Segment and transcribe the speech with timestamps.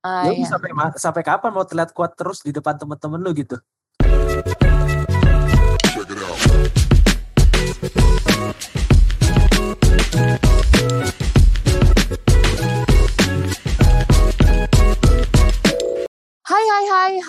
[0.00, 0.48] Ah, lu iya.
[0.48, 3.60] sampai sampai kapan mau terlihat kuat terus di depan temen-temen lu gitu?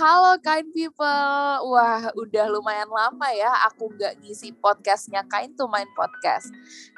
[0.01, 1.69] Halo kind people.
[1.69, 6.49] Wah, udah lumayan lama ya aku nggak ngisi podcastnya Kind to Mind Podcast.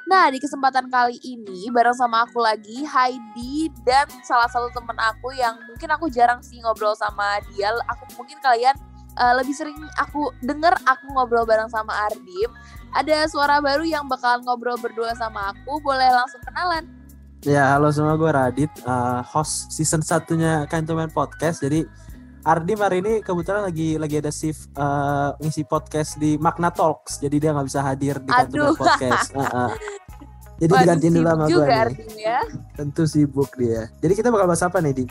[0.07, 5.35] Nah, di kesempatan kali ini bareng sama aku lagi Heidi dan salah satu temen aku
[5.35, 7.75] yang mungkin aku jarang sih ngobrol sama dia.
[7.91, 8.79] Aku mungkin kalian
[9.19, 12.47] eh, lebih sering aku denger aku ngobrol bareng sama Ardim.
[12.95, 15.83] Ada suara baru yang bakalan ngobrol berdua sama aku.
[15.83, 16.87] Boleh langsung kenalan.
[17.43, 21.59] Ya halo semua gue Radit, eh, host season satunya Kind to Mind Podcast.
[21.59, 21.83] Jadi
[22.43, 27.23] Ardim hari ini kebetulan lagi lagi ada shift eh, ngisi podcast di Magna Talks.
[27.23, 28.75] Jadi dia nggak bisa hadir di Aduh.
[28.75, 29.31] Podcast.
[29.39, 29.71] Heeh.
[30.59, 31.67] Jadi Waduh, digantiin dulu sama gue
[32.19, 32.39] ya.
[32.75, 33.87] Tentu sibuk dia.
[34.03, 35.05] Jadi kita bakal bahas apa nih di?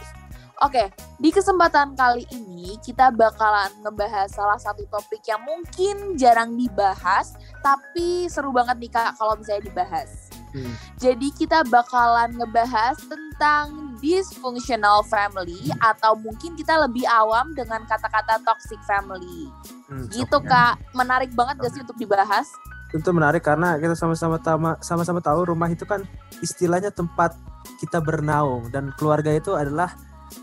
[0.62, 7.34] Oke, di kesempatan kali ini kita bakalan ngebahas salah satu topik yang mungkin jarang dibahas,
[7.64, 10.31] tapi seru banget nih kak kalau misalnya dibahas.
[10.52, 10.74] Hmm.
[11.00, 18.78] Jadi kita bakalan ngebahas tentang dysfunctional family atau mungkin kita lebih awam dengan kata-kata toxic
[18.84, 19.48] family.
[19.88, 20.48] Hmm, Gitu oke.
[20.48, 22.48] kak, menarik banget gak sih untuk dibahas?
[22.92, 24.36] Tentu menarik karena kita sama-sama
[24.84, 26.04] sama-sama tahu rumah itu kan
[26.44, 27.32] istilahnya tempat
[27.80, 29.96] kita bernaung dan keluarga itu adalah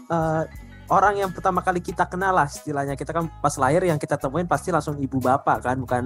[0.09, 0.43] eh,
[0.89, 4.49] orang yang pertama kali kita kenal lah istilahnya kita kan pas lahir yang kita temuin
[4.49, 6.03] pasti langsung ibu bapak kan bukan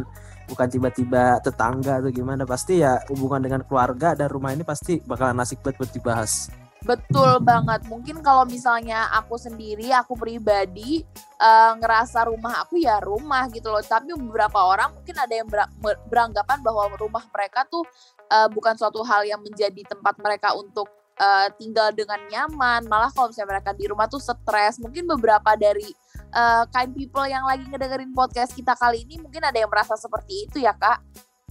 [0.51, 5.39] bukan tiba-tiba tetangga atau gimana pasti ya hubungan dengan keluarga dan rumah ini pasti bakalan
[5.39, 6.51] asik banget buat dibahas.
[6.83, 7.87] Betul banget.
[7.87, 10.99] Mungkin kalau misalnya aku sendiri, aku pribadi
[11.39, 13.79] eh, ngerasa rumah aku ya rumah gitu loh.
[13.79, 17.87] Tapi beberapa orang mungkin ada yang ber- ber- beranggapan bahwa rumah mereka tuh
[18.27, 22.85] eh, bukan suatu hal yang menjadi tempat mereka untuk eh, tinggal dengan nyaman.
[22.89, 24.81] Malah kalau misalnya mereka di rumah tuh stres.
[24.81, 29.57] Mungkin beberapa dari eh, kind people yang lagi ngedengerin podcast kita kali ini mungkin ada
[29.57, 31.01] yang merasa seperti itu ya kak.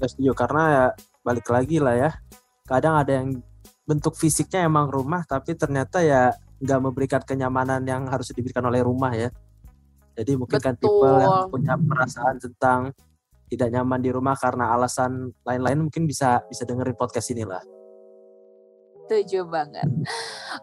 [0.02, 0.84] Ya setuju karena ya
[1.22, 2.10] balik lagi lah ya.
[2.66, 3.38] Kadang ada yang
[3.82, 6.30] bentuk fisiknya emang rumah tapi ternyata ya
[6.62, 9.30] nggak memberikan kenyamanan yang harus diberikan oleh rumah ya.
[10.12, 11.50] Jadi mungkin kan people yang Betul.
[11.50, 12.80] punya perasaan tentang
[13.48, 17.60] tidak nyaman di rumah karena alasan lain-lain mungkin bisa bisa dengerin podcast ini lah.
[19.12, 19.84] Setuju banget.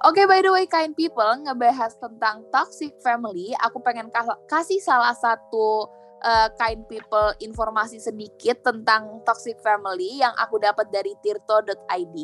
[0.09, 3.53] Oke, by the way, kind people ngebahas tentang toxic family.
[3.61, 5.85] Aku pengen ka- kasih salah satu
[6.25, 12.15] uh, kind people informasi sedikit tentang toxic family yang aku dapat dari tirto.id.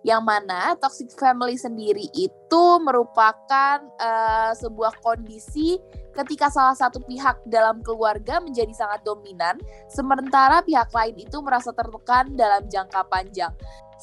[0.00, 5.76] Yang mana toxic family sendiri itu merupakan uh, sebuah kondisi
[6.24, 9.60] ketika salah satu pihak dalam keluarga menjadi sangat dominan,
[9.92, 13.52] sementara pihak lain itu merasa tertekan dalam jangka panjang.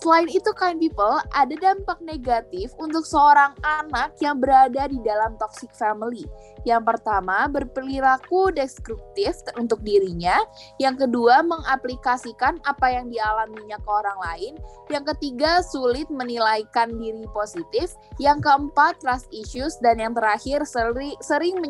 [0.03, 5.69] Selain itu, kind people, ada dampak negatif untuk seorang anak yang berada di dalam toxic
[5.78, 6.25] family.
[6.68, 10.44] Yang pertama, berperilaku destruktif untuk dirinya.
[10.75, 14.53] Yang kedua, mengaplikasikan apa yang dialaminya ke orang lain.
[14.91, 17.96] Yang ketiga, sulit menilaikan diri positif.
[18.18, 19.78] Yang keempat, trust issues.
[19.79, 21.63] Dan yang terakhir, seri- sering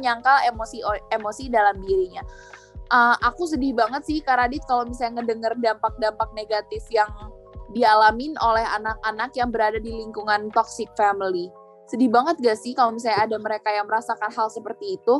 [0.50, 0.82] emosi
[1.14, 2.24] emosi dalam dirinya.
[2.94, 7.10] Uh, aku sedih banget sih, Kak Radit, kalau misalnya ngedenger dampak-dampak negatif yang
[7.74, 11.50] dialamin oleh anak-anak yang berada di lingkungan toxic family.
[11.90, 15.20] Sedih banget gak sih kalau misalnya ada mereka yang merasakan hal seperti itu?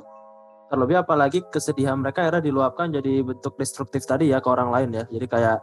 [0.70, 5.04] Terlebih apalagi kesedihan mereka akhirnya diluapkan jadi bentuk destruktif tadi ya ke orang lain ya.
[5.10, 5.60] Jadi kayak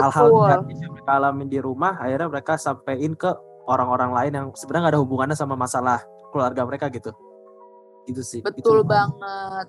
[0.00, 3.30] hal-hal negatif yang mereka alamin di rumah akhirnya mereka sampein ke
[3.70, 6.02] orang-orang lain yang sebenarnya nggak ada hubungannya sama masalah
[6.34, 7.14] keluarga mereka gitu.
[8.10, 8.40] Gitu sih.
[8.42, 8.90] Betul Gitu.
[8.90, 9.66] banget.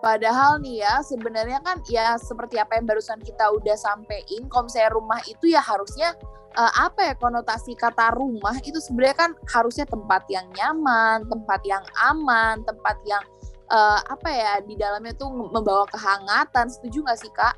[0.00, 4.92] Padahal nih ya sebenarnya kan ya seperti apa yang barusan kita udah sampein, kalau misalnya
[4.92, 6.12] rumah itu ya harusnya
[6.52, 11.80] eh, apa ya konotasi kata rumah itu sebenarnya kan harusnya tempat yang nyaman, tempat yang
[12.04, 13.24] aman, tempat yang
[13.72, 16.68] eh, apa ya di dalamnya tuh membawa kehangatan.
[16.68, 17.56] Setuju nggak sih kak?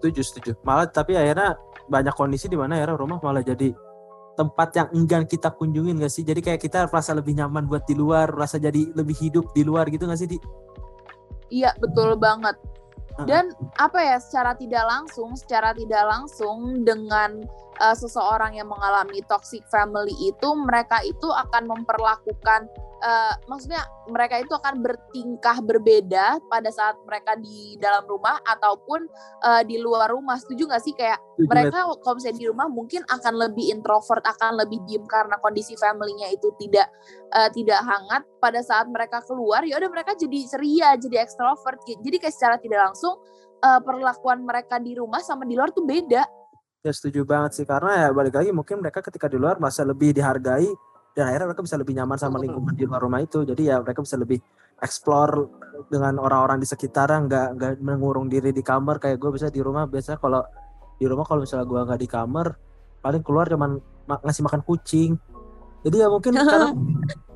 [0.00, 0.50] Setuju, setuju.
[0.64, 1.60] Malah tapi akhirnya
[1.92, 3.68] banyak kondisi di mana akhirnya rumah malah jadi
[4.34, 6.24] tempat yang enggan kita kunjungin gak sih?
[6.24, 9.88] Jadi kayak kita merasa lebih nyaman buat di luar, merasa jadi lebih hidup di luar
[9.92, 10.28] gitu gak sih?
[10.30, 10.38] Di?
[11.52, 12.56] Iya betul banget.
[13.20, 13.26] Heeh.
[13.28, 17.44] Dan apa ya secara tidak langsung, secara tidak langsung dengan
[17.80, 22.68] uh, seseorang yang mengalami toxic family itu mereka itu akan memperlakukan
[23.02, 29.06] uh, maksudnya mereka itu akan bertingkah berbeda pada saat mereka di dalam rumah ataupun
[29.46, 30.38] uh, di luar rumah.
[30.38, 34.62] Setuju nggak sih kayak Setuju, mereka kalau misalnya di rumah mungkin akan lebih introvert, akan
[34.62, 36.90] lebih diem karena kondisi family-nya itu tidak
[37.34, 38.22] eh, tidak hangat.
[38.42, 41.78] Pada saat mereka keluar, ya udah mereka jadi ceria, jadi ekstrovert.
[41.86, 43.22] Jadi kayak secara tidak langsung
[43.62, 46.41] eh, perlakuan mereka di rumah sama di luar tuh beda.
[46.82, 47.64] Ya setuju banget sih.
[47.64, 50.66] Karena ya balik lagi mungkin mereka ketika di luar merasa lebih dihargai
[51.14, 53.46] dan akhirnya mereka bisa lebih nyaman sama lingkungan di luar rumah itu.
[53.46, 54.42] Jadi ya mereka bisa lebih
[54.82, 55.46] explore
[55.86, 58.98] dengan orang-orang di sekitar nggak nggak mengurung diri di kamar.
[58.98, 60.42] Kayak gue bisa di rumah biasa kalau
[60.98, 62.46] di rumah kalau misalnya gue nggak di kamar
[62.98, 63.78] paling keluar cuman
[64.10, 65.14] ma- ngasih makan kucing.
[65.86, 66.74] Jadi ya mungkin karena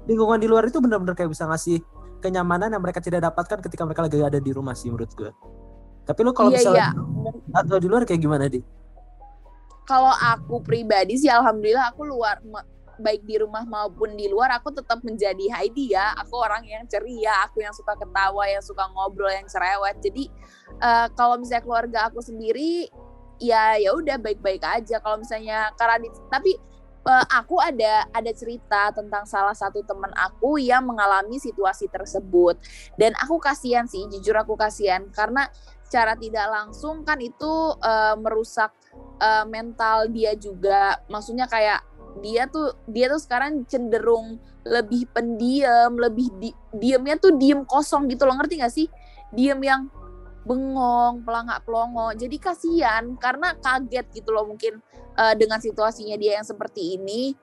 [0.07, 1.83] lingkungan di luar itu benar-benar kayak bisa ngasih
[2.19, 5.31] kenyamanan yang mereka tidak dapatkan ketika mereka lagi ada di rumah sih menurut gue
[6.07, 7.31] tapi lu kalau Iya, misalnya iya.
[7.53, 8.63] atau di luar kayak gimana di
[9.87, 12.43] Kalau aku pribadi sih alhamdulillah aku luar
[12.99, 16.17] baik di rumah maupun di luar aku tetap menjadi Heidi ya.
[16.27, 20.01] Aku orang yang ceria, aku yang suka ketawa, yang suka ngobrol, yang cerewet.
[20.01, 20.29] Jadi
[20.81, 22.89] eh, kalau misalnya keluarga aku sendiri
[23.37, 24.99] ya ya udah baik-baik aja.
[25.01, 26.57] Kalau misalnya Karadit tapi
[27.07, 32.59] eh, aku ada ada cerita tentang salah satu teman aku yang mengalami situasi tersebut
[32.97, 35.47] dan aku kasihan sih jujur aku kasihan karena
[35.87, 37.53] secara tidak langsung kan itu
[37.85, 38.75] eh, merusak
[39.21, 41.01] eh, mental dia juga.
[41.09, 41.83] Maksudnya kayak
[42.25, 48.27] dia tuh dia tuh sekarang cenderung lebih pendiam lebih di, diemnya tuh diem kosong gitu
[48.27, 48.35] loh.
[48.35, 48.89] Ngerti gak sih?
[49.31, 49.89] Diem yang
[50.47, 54.79] bengong pelangak pelongo jadi kasihan karena kaget gitu loh mungkin
[55.19, 57.35] eh, dengan situasinya dia yang seperti ini.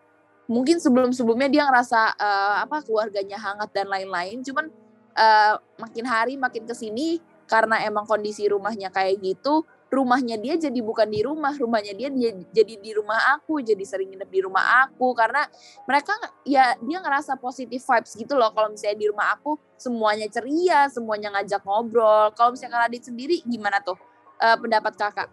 [0.44, 4.44] Mungkin sebelum sebelumnya dia ngerasa eh, apa keluarganya hangat dan lain-lain.
[4.44, 4.68] Cuman
[5.16, 10.80] eh, makin hari makin ke sini karena emang kondisi rumahnya kayak gitu rumahnya dia jadi
[10.82, 12.10] bukan di rumah rumahnya dia,
[12.50, 15.14] jadi di rumah aku jadi sering nginep di rumah aku.
[15.14, 15.46] Karena
[15.86, 20.90] mereka ya dia ngerasa positif vibes gitu loh kalau misalnya di rumah aku semuanya ceria
[20.90, 22.34] semuanya ngajak ngobrol.
[22.34, 23.96] Kalau misalnya Kak Radit sendiri gimana tuh
[24.42, 25.30] eh, pendapat kakak?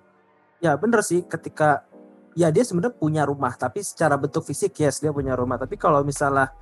[0.60, 1.88] Ya bener sih ketika
[2.36, 5.56] ya dia sebenarnya punya rumah tapi secara bentuk fisik yes dia punya rumah.
[5.56, 6.52] Tapi kalau misalnya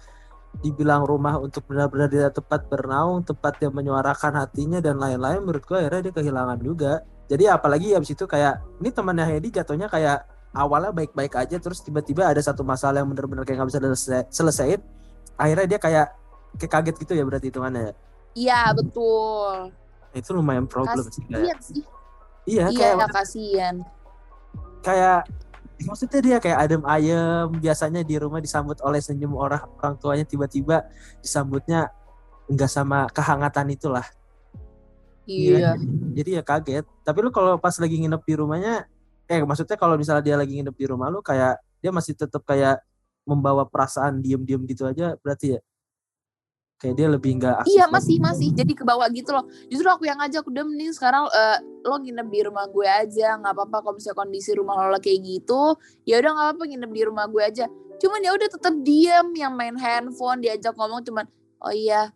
[0.59, 5.77] dibilang rumah untuk benar-benar dia tempat bernaung tempat dia menyuarakan hatinya dan lain-lain menurut gue
[5.79, 6.93] akhirnya dia kehilangan juga.
[7.29, 10.25] Jadi apalagi abis itu kayak ini temannya Hedi jatuhnya kayak
[10.57, 14.81] awalnya baik-baik aja terus tiba-tiba ada satu masalah yang benar-benar kayak nggak bisa selesai, selesaiin
[15.37, 16.07] akhirnya dia kayak
[16.57, 17.93] kayak kaget gitu ya berarti hitungannya ya?
[18.35, 19.55] Iya betul.
[20.17, 21.45] Itu lumayan problem sih kayak.
[21.45, 21.83] Kasian sih.
[22.49, 23.77] Iya iya kayak kasian.
[24.81, 25.27] kayak
[25.87, 30.87] maksudnya dia kayak adem ayem biasanya di rumah disambut oleh senyum orang orang tuanya tiba-tiba
[31.23, 31.91] disambutnya
[32.51, 34.07] enggak sama kehangatan itulah.
[35.29, 35.77] Iya
[36.17, 36.85] jadi ya kaget.
[37.05, 38.75] Tapi lu kalau pas lagi nginep di rumahnya
[39.29, 42.81] eh maksudnya kalau misalnya dia lagi nginep di rumah lu kayak dia masih tetap kayak
[43.29, 45.61] membawa perasaan diem-diem gitu aja berarti ya
[46.79, 48.49] kayak dia lebih enggak aktif Iya masih masih.
[48.55, 49.45] Jadi ke bawah gitu loh.
[49.67, 53.35] Justru aku yang ngajak udah mending sekarang eh, lo nginep di rumah gue aja.
[53.35, 55.75] Nggak apa-apa kalau misalnya kondisi rumah lo kayak gitu.
[56.07, 57.67] Ya udah nggak apa-apa nginep di rumah gue aja.
[57.99, 61.27] Cuman ya udah tetap diem yang main handphone diajak ngomong cuman
[61.67, 62.15] oh iya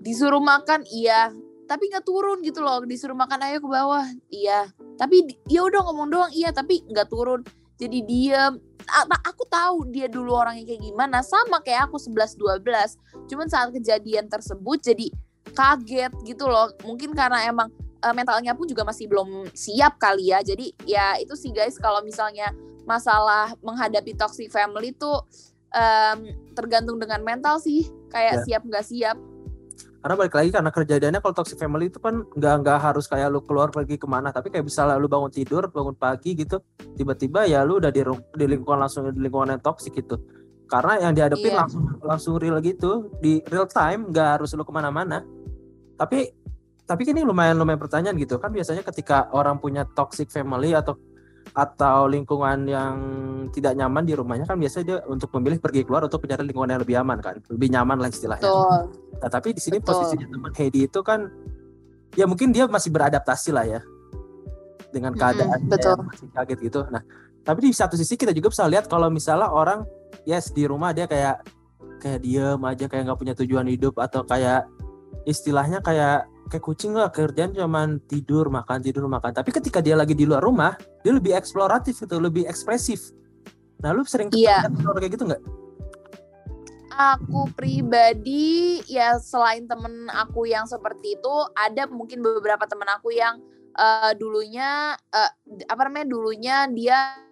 [0.00, 0.80] disuruh makan?
[0.88, 1.36] Iya.
[1.68, 4.08] Tapi nggak turun gitu loh disuruh makan ayo ke bawah.
[4.32, 4.72] Iya.
[4.96, 6.50] Tapi ya udah ngomong doang iya.
[6.56, 7.44] Tapi nggak turun
[7.80, 8.52] jadi diem.
[8.84, 11.24] A- nah, aku tahu dia dulu orangnya kayak gimana.
[11.24, 13.00] Sama kayak aku 11 12
[13.32, 15.08] cuman saat kejadian tersebut jadi
[15.56, 16.68] kaget gitu loh.
[16.84, 17.72] Mungkin karena emang
[18.04, 20.44] eh, mentalnya pun juga masih belum siap kali ya.
[20.44, 22.52] Jadi ya itu sih guys kalau misalnya
[22.84, 25.24] masalah menghadapi toxic family tuh
[25.72, 27.88] em, tergantung dengan mental sih.
[28.12, 29.16] Kayak siap nggak siap
[30.00, 33.44] karena balik lagi karena kejadiannya kalau toxic family itu kan nggak nggak harus kayak lu
[33.44, 34.32] keluar pergi ke mana.
[34.32, 36.64] Tapi kayak misalnya lu bangun tidur bangun pagi gitu
[36.96, 40.16] tiba-tiba ya lu udah di, di lingkungan langsung di lingkungan yang toxic gitu.
[40.64, 41.60] Karena yang dihadapin Iya.
[41.60, 45.20] langsung langsung real gitu di real time nggak harus lu ke mana-mana.
[46.00, 46.32] Tapi
[46.88, 48.40] tapi ini lumayan lumayan pertanyaan gitu.
[48.40, 50.96] Kan biasanya ketika orang punya toxic family atau
[51.50, 52.94] atau lingkungan yang
[53.50, 56.82] tidak nyaman di rumahnya kan biasanya dia untuk memilih pergi keluar untuk mencari lingkungan yang
[56.82, 60.00] lebih aman kan lebih nyaman lah istilahnya betul Nah, tapi di sini Betul.
[60.00, 61.28] posisinya teman Heidi itu kan
[62.16, 63.80] ya mungkin dia masih beradaptasi lah ya
[64.90, 65.94] dengan keadaan betul.
[66.02, 66.80] masih kaget gitu.
[66.88, 67.04] Nah,
[67.44, 69.84] tapi di satu sisi kita juga bisa lihat kalau misalnya orang
[70.24, 71.44] yes di rumah dia kayak
[72.00, 74.64] kayak diem aja kayak nggak punya tujuan hidup atau kayak
[75.28, 79.30] istilahnya kayak kayak kucing lah kerjaan cuman tidur makan tidur makan.
[79.30, 80.74] Tapi ketika dia lagi di luar rumah
[81.06, 83.14] dia lebih eksploratif gitu lebih ekspresif.
[83.80, 84.66] Nah lu sering Iya.
[84.66, 85.42] kayak gitu nggak?
[87.00, 93.40] Aku pribadi ya selain temen aku yang seperti itu ada mungkin beberapa temen aku yang
[93.78, 95.30] eh, dulunya eh,
[95.70, 97.29] apa namanya dulunya dia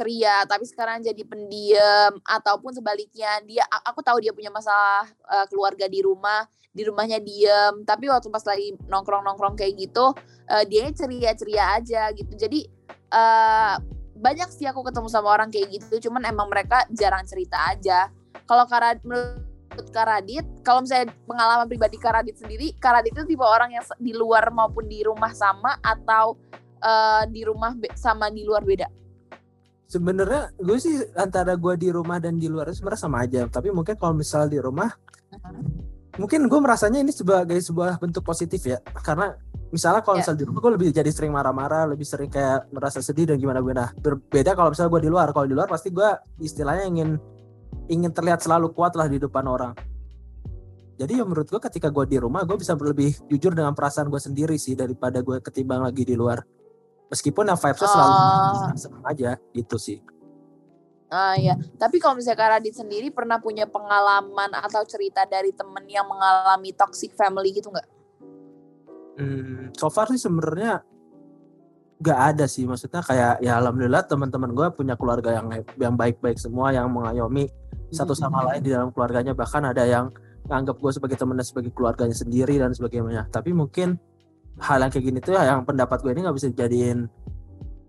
[0.00, 5.84] ceria tapi sekarang jadi pendiam ataupun sebaliknya dia aku tahu dia punya masalah eh, keluarga
[5.84, 10.16] di rumah di rumahnya diem tapi waktu pas lagi nongkrong nongkrong kayak gitu
[10.48, 12.32] eh, dia ceria ceria aja gitu.
[12.32, 12.64] Jadi
[13.12, 13.74] eh,
[14.20, 18.08] banyak sih aku ketemu sama orang kayak gitu cuman emang mereka jarang cerita aja.
[18.46, 23.84] Kalau Karadit menurut Karadit kalau misalnya pengalaman pribadi Karadit sendiri Karadit itu tipe orang yang
[23.98, 26.38] di luar maupun di rumah sama atau
[26.78, 28.99] eh, di rumah sama di luar beda
[29.90, 33.50] sebenarnya gue sih antara gue di rumah dan di luar sebenarnya sama aja.
[33.50, 34.86] Tapi mungkin kalau misal di rumah
[36.14, 38.78] mungkin gue merasanya ini sebagai sebuah bentuk positif ya.
[39.02, 39.34] Karena
[39.74, 40.22] misalnya kalau Ya.
[40.22, 43.58] misal di rumah gue lebih jadi sering marah-marah lebih sering kayak merasa sedih dan gimana
[43.58, 43.90] gimana.
[43.98, 45.28] Berbeda kalau misalnya gue di luar.
[45.34, 47.18] Kalau di luar pasti gue istilahnya ingin
[47.90, 49.74] ingin terlihat selalu kuat lah di depan orang.
[51.00, 54.20] Jadi ya menurut gue ketika gue di rumah gue bisa lebih jujur dengan perasaan gue
[54.20, 56.44] sendiri sih daripada gue ketimbang lagi di luar
[57.10, 58.70] meskipun yang vibesnya selalu Oh.
[58.78, 59.98] senang aja gitu sih.
[61.10, 65.82] Ah ya, tapi kalau misalnya Kak Radit sendiri pernah punya pengalaman atau cerita dari temen
[65.90, 67.88] yang mengalami toxic family gitu nggak?
[69.18, 70.86] Hmm, so far sih sebenarnya
[71.98, 72.62] nggak ada sih.
[72.62, 75.50] Maksudnya kayak ya alhamdulillah teman-teman gue punya keluarga yang
[75.82, 77.50] yang baik-baik semua yang mengayomi
[77.90, 79.34] satu sama lain di dalam keluarganya.
[79.34, 80.14] Bahkan ada yang
[80.46, 83.26] nganggap gue sebagai teman dan sebagai keluarganya sendiri dan sebagainya.
[83.34, 83.98] Tapi mungkin
[84.60, 87.08] hal yang kayak gini tuh ya yang pendapat gue ini nggak bisa dijadiin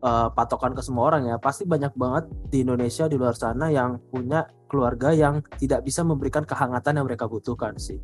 [0.01, 1.36] eh, patokan ke semua orang ya.
[1.38, 6.48] Pasti banyak banget di Indonesia di luar sana yang punya keluarga yang tidak bisa memberikan
[6.48, 8.00] kehangatan yang mereka butuhkan sih.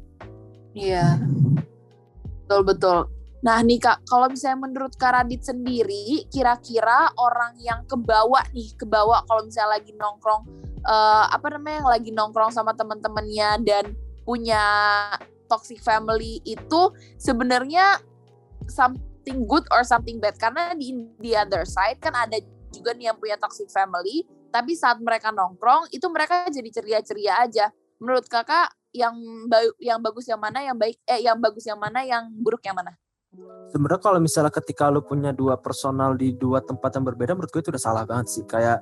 [0.76, 1.18] Iya,
[2.44, 3.00] betul betul.
[3.46, 9.24] Nah nih kak, kalau misalnya menurut Kak Radit sendiri, kira-kira orang yang kebawa nih, kebawa
[9.30, 10.44] kalau misalnya lagi nongkrong,
[10.82, 13.86] eh, apa namanya, yang lagi nongkrong sama teman-temannya dan
[14.26, 14.66] punya
[15.48, 18.04] toxic family itu sebenarnya
[18.70, 20.36] something good or something bad.
[20.40, 22.38] Karena di the other side kan ada
[22.72, 27.66] juga nih yang punya toxic family tapi saat mereka nongkrong itu mereka jadi ceria-ceria aja.
[28.00, 29.14] Menurut kakak yang
[29.52, 32.78] ba- yang bagus yang mana yang baik eh yang bagus yang mana yang buruk yang
[32.78, 32.96] mana?
[33.70, 37.62] Sebenarnya kalau misalnya ketika lu punya dua personal di dua tempat yang berbeda menurut gue
[37.62, 38.44] itu udah salah banget sih.
[38.48, 38.82] Kayak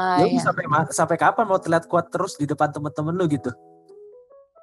[0.00, 0.42] ah, ya lu iya.
[0.42, 3.52] sampai sampai kapan mau terlihat kuat terus di depan temen-temen lu gitu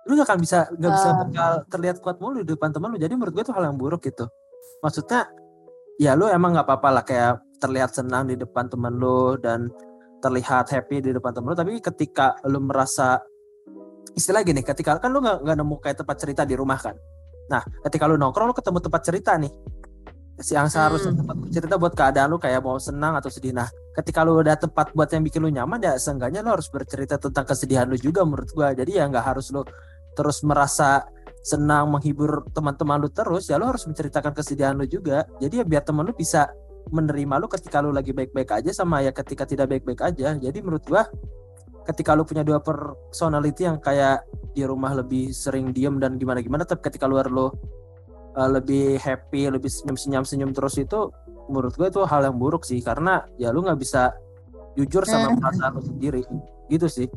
[0.10, 1.16] lu gak akan bisa nggak bisa Ah.
[1.22, 2.98] bakal terlihat kuat mulu di depan temen lu.
[2.98, 4.26] Jadi menurut gue itu hal yang buruk gitu.
[4.82, 5.30] Maksudnya
[6.02, 9.70] ya lu emang nggak apa-apa lah kayak terlihat senang di depan temen lu dan
[10.20, 11.58] terlihat happy di depan temen lu.
[11.58, 13.22] Tapi ketika lu merasa
[14.18, 16.98] istilah gini ketika kan lu nggak nggak nemu kayak tempat cerita di rumah kan.
[17.54, 19.54] Nah ketika lu nongkrong lu ketemu tempat cerita nih.
[20.42, 21.20] Yang seharusnya Hmm.
[21.22, 23.54] tempat cerita buat keadaan lu kayak mau senang atau sedih.
[23.54, 27.22] Nah ketika lu udah tempat buat yang bikin lu nyaman ya seenggaknya lu harus bercerita
[27.22, 28.74] tentang kesedihan lu juga menurut gua.
[28.74, 29.62] Jadi ya nggak harus lu
[30.16, 31.06] terus merasa
[31.42, 35.26] senang menghibur teman-teman lu terus ya lu harus menceritakan kesedihan lu juga.
[35.42, 36.54] Jadi ya biar teman lu bisa
[36.94, 40.38] menerima lu ketika lu lagi baik-baik aja sama ya ketika tidak baik-baik aja.
[40.38, 41.10] Jadi menurut gua
[41.90, 44.22] ketika lu punya dua personality yang kayak
[44.54, 49.66] di rumah lebih sering diem dan gimana-gimana tapi ketika luar lu uh, lebih happy lebih
[49.66, 51.10] senyum-senyum senyum terus itu
[51.50, 52.78] menurut gue itu hal yang buruk sih.
[52.86, 54.14] Karena ya lu nggak bisa
[54.78, 55.42] jujur sama Hmm.
[55.42, 56.22] perasaan lu sendiri.
[56.70, 57.10] Gitu sih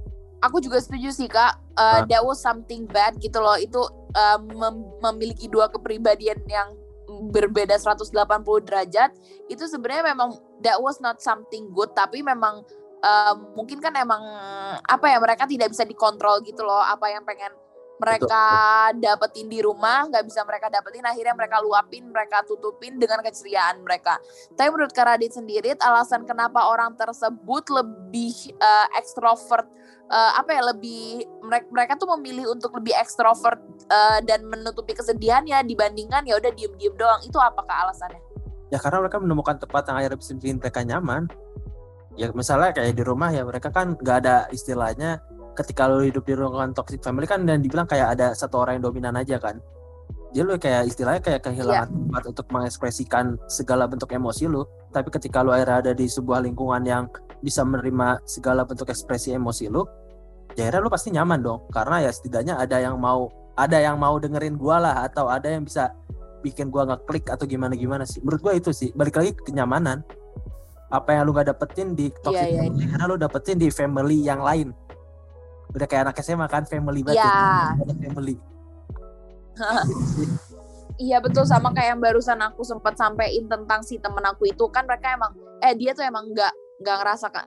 [0.45, 1.57] aku juga setuju sih kak.
[1.75, 3.57] Uh, that was something bad gitu loh.
[3.57, 3.81] Itu
[4.13, 6.77] uh, mem- memiliki dua kepribadian yang
[7.09, 8.13] berbeda 180
[8.69, 9.11] derajat.
[9.49, 11.91] Itu sebenarnya memang that was not something good.
[11.97, 12.63] Tapi memang
[13.01, 14.21] uh, mungkin kan emang
[14.85, 16.85] apa ya mereka tidak bisa dikontrol gitu loh.
[16.85, 17.53] Apa yang pengen
[17.95, 18.43] mereka
[18.99, 21.07] dapetin di rumah nggak bisa mereka dapetin.
[21.07, 24.19] Akhirnya mereka luapin mereka tutupin dengan keceriaan mereka.
[24.53, 29.71] Tapi menurut Kak Radit sendiri alasan kenapa orang tersebut lebih uh, ekstrovert
[30.11, 35.63] uh, apa ya lebih mereka mereka tuh memilih untuk lebih ekstrovert uh, dan menutupi kesedihannya
[35.69, 37.21] dibandingkan ya udah diem-diem doang.
[37.25, 38.35] Itu apakah alasannya?
[38.75, 41.23] ya karena mereka menemukan tempat yang akhirnya bisa bikin mereka nyaman.
[42.19, 45.23] Ya misalnya kayak di rumah ya mereka kan nggak ada istilahnya
[45.55, 48.91] ketika lu hidup di lingkungan toxic family kan dan dibilang kayak ada satu orang yang
[48.91, 49.63] dominan aja kan.
[50.35, 54.67] Jadi lu kayak istilahnya kayak kehilangan tempat untuk mengekspresikan segala bentuk emosi lu.
[54.91, 57.07] Tapi ketika lu akhirnya ada di sebuah lingkungan yang
[57.45, 59.85] bisa menerima segala bentuk ekspresi emosi lu
[60.57, 61.61] ya akhirnya lu pasti nyaman dong.
[61.69, 65.67] Karena ya setidaknya ada yang mau ada yang mau dengerin gua lah atau ada yang
[65.67, 65.93] bisa
[66.41, 68.25] bikin gua ngeklik atau gimana gimana sih.
[68.25, 68.91] Menurut gua itu sih.
[68.97, 70.01] Balik lagi ke kenyamanan.
[70.89, 72.63] Apa yang lu gak dapetin di toxic Iya, iya.
[72.71, 74.71] family karena lu dapetin di family yang lain.
[75.75, 77.35] Udah kayak anak SMA kan family banget Iya.
[77.75, 77.95] ya.
[78.09, 78.35] Family.
[80.95, 81.43] Iya betul.
[81.43, 84.63] Sama kayak yang barusan aku sempat sampein tentang si temen aku itu.
[84.71, 87.47] Kan mereka emang eh dia tuh emang nggak nggak ngerasakan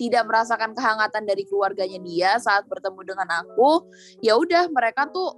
[0.00, 3.86] tidak merasakan kehangatan dari keluarganya dia saat bertemu dengan aku
[4.24, 5.36] ya udah mereka tuh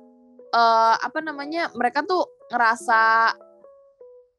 [0.55, 3.35] eh, apa namanya mereka tuh ngerasa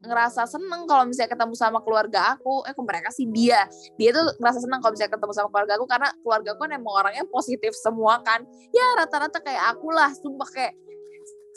[0.05, 2.61] ngerasa seneng kalau misalnya ketemu sama keluarga aku.
[2.69, 3.25] Eh kok mereka sih?
[3.25, 3.65] Dia.
[3.97, 6.93] Dia tuh ngerasa seneng kalau misalnya ketemu sama keluarga aku karena keluarga aku kan emang
[6.93, 8.45] orangnya positif semua kan.
[8.69, 10.73] Ya rata-rata kayak aku lah sumpah kayak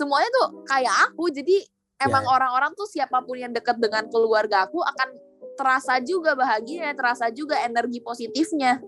[0.00, 1.28] semuanya tuh kayak aku.
[1.28, 1.56] Jadi
[2.00, 2.30] emang Ya.
[2.30, 5.27] orang-orang tuh siapa pun yang dekat dengan keluarga aku akan
[5.58, 8.78] terasa juga bahagia terasa juga energi positifnya.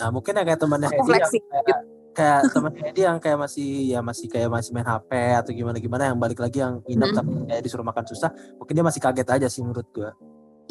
[0.00, 1.30] Nah mungkin ya kayak temannya Hedi yang
[1.64, 1.80] kayak,
[2.16, 5.10] kayak temannya Hedi yang kayak masih ya masih kayak masih main HP
[5.44, 7.16] atau gimana gimana yang balik lagi yang inap Mm.
[7.20, 10.16] tapi kayak disuruh makan susah mungkin dia masih kaget aja sih menurut gua.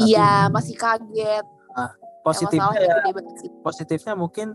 [0.02, 1.46] Iya masih kaget.
[2.26, 3.50] Positifnya masalahnya ya sih.
[3.62, 4.48] positifnya mungkin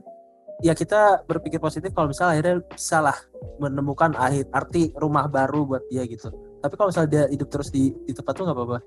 [0.58, 3.14] ya kita berpikir positif kalau misalnya akhirnya salah
[3.62, 6.34] menemukan akhir arti rumah baru buat dia gitu.
[6.60, 8.78] Tapi kalau misalnya dia hidup terus di di tempat tuh nggak apa-apa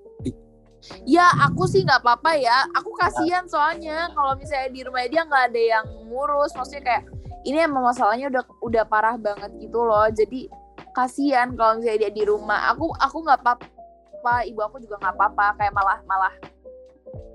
[1.07, 2.67] Ya aku sih nggak apa-apa ya.
[2.75, 6.51] Aku kasihan soalnya kalau misalnya di rumah dia nggak ada yang ngurus.
[6.55, 7.03] Maksudnya kayak
[7.43, 10.07] ini emang masalahnya udah udah parah banget gitu loh.
[10.11, 10.47] Jadi
[10.91, 12.71] kasihan kalau misalnya dia di rumah.
[12.75, 14.47] Aku aku nggak apa-apa.
[14.47, 15.45] Ibu aku juga nggak apa-apa.
[15.59, 16.33] Kayak malah malah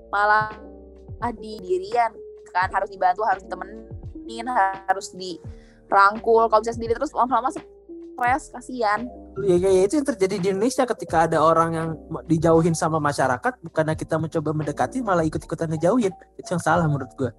[0.09, 0.49] malah
[1.37, 2.15] di dirian
[2.49, 4.47] kan harus dibantu harus ditemenin
[4.89, 9.05] harus dirangkul kalau misalnya sendiri terus lama-lama stres kasihan
[9.45, 11.89] ya kayak itu yang terjadi di Indonesia ketika ada orang yang
[12.25, 17.31] dijauhin sama masyarakat bukannya kita mencoba mendekati malah ikut-ikutan ngejauhin itu yang salah menurut gue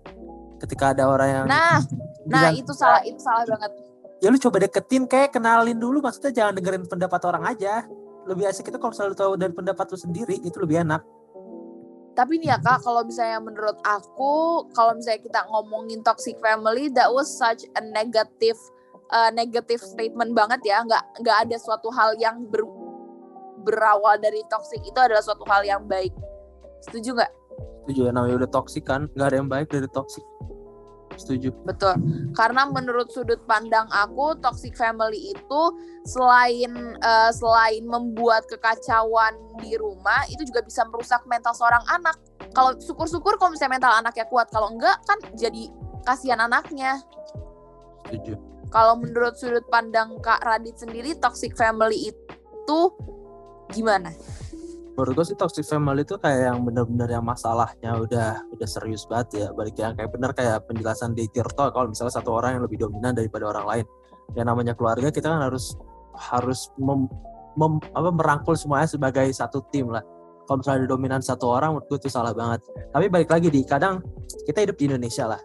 [0.60, 1.80] ketika ada orang yang nah
[2.32, 3.72] nah itu salah itu salah banget.
[4.20, 7.88] Ya lu coba deketin kayak kenalin dulu maksudnya jangan dengerin pendapat orang aja.
[8.28, 11.00] Lebih asik itu kalau selalu tahu dari pendapat lu sendiri itu lebih enak.
[12.12, 17.08] Tapi nih ya kak kalau misalnya menurut aku kalau misalnya kita ngomongin toxic family that
[17.08, 18.60] was such a negative
[19.12, 20.82] uh, negative statement banget ya.
[20.82, 22.64] Nggak nggak ada suatu hal yang ber,
[23.66, 26.14] berawal dari toxic itu adalah suatu hal yang baik.
[26.86, 27.32] Setuju nggak?
[27.84, 28.12] Setuju ya.
[28.14, 29.10] Namanya udah toksik kan?
[29.14, 30.24] Nggak ada yang baik dari toksik
[31.20, 31.52] setuju.
[31.68, 32.00] Betul.
[32.32, 35.62] Karena menurut sudut pandang aku toxic family itu
[36.08, 42.16] selain uh, selain membuat kekacauan di rumah itu juga bisa merusak mental seorang anak.
[42.56, 45.68] Kalau syukur-syukur kalau misalnya mental anaknya kuat kalau enggak kan jadi
[46.08, 46.98] kasihan anaknya.
[48.08, 52.80] Setuju kalau menurut sudut pandang Kak Radit sendiri toxic family itu
[53.74, 54.14] gimana?
[55.00, 59.28] menurut gue sih toxic family itu kayak yang bener-bener yang masalahnya udah udah serius banget
[59.32, 59.46] ya.
[59.56, 63.16] Balik yang kayak bener kayak penjelasan di Tirto kalau misalnya satu orang yang lebih dominan
[63.16, 63.86] daripada orang lain.
[64.36, 65.72] Yang namanya keluarga kita kan harus
[66.20, 67.08] harus mem,
[67.56, 70.04] mem- apa, merangkul semuanya sebagai satu tim lah.
[70.44, 72.60] Kalau misalnya dominan satu orang menurut gue itu salah banget.
[72.92, 74.04] Tapi balik lagi di kadang
[74.44, 75.40] kita hidup di Indonesia lah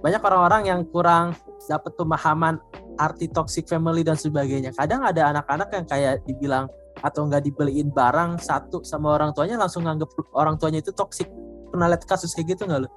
[0.00, 1.36] banyak orang-orang yang kurang
[1.68, 2.56] dapat pemahaman
[2.96, 4.72] arti toxic family dan sebagainya.
[4.72, 6.66] Kadang ada anak-anak yang kayak dibilang
[7.00, 11.26] atau nggak dibeliin barang satu sama orang tuanya langsung nganggep orang tuanya itu toksik
[11.72, 12.88] pernah lihat kasus kayak gitu nggak lo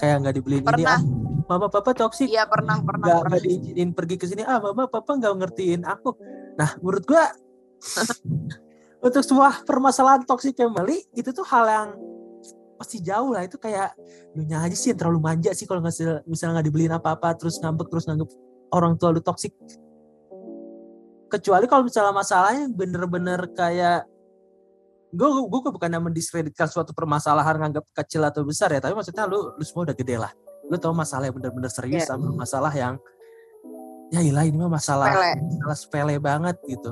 [0.00, 0.96] kayak nggak dibeliin ini Pernah.
[0.96, 1.00] ah
[1.44, 3.38] mama papa toksik Iya pernah pernah nggak pernah.
[3.38, 4.42] diizinin pergi ke sini.
[4.48, 6.16] Ah mama papa nggak ngertiin aku.
[6.56, 7.24] Nah menurut gua
[9.06, 11.88] untuk sebuah permasalahan toxic family itu tuh hal yang
[12.74, 13.94] pasti jauh lah itu kayak
[14.34, 17.86] lu aja sih yang terlalu manja sih kalau nggak misalnya nggak dibeliin apa-apa terus ngambek
[17.90, 18.30] terus nganggep
[18.74, 19.54] orang tua lu toksik
[21.30, 24.06] kecuali kalau misalnya masalahnya bener-bener kayak
[25.14, 29.62] gue gue bukan mendiskreditkan suatu permasalahan nganggap kecil atau besar ya tapi maksudnya lu lu
[29.62, 30.30] semua udah gede lah
[30.66, 32.18] lu tahu masalah yang bener-bener serius Iya.
[32.18, 32.98] sama masalah yang
[34.10, 35.32] ya ilah ini mah masalah Sepele.
[35.38, 36.90] masalah sepele banget gitu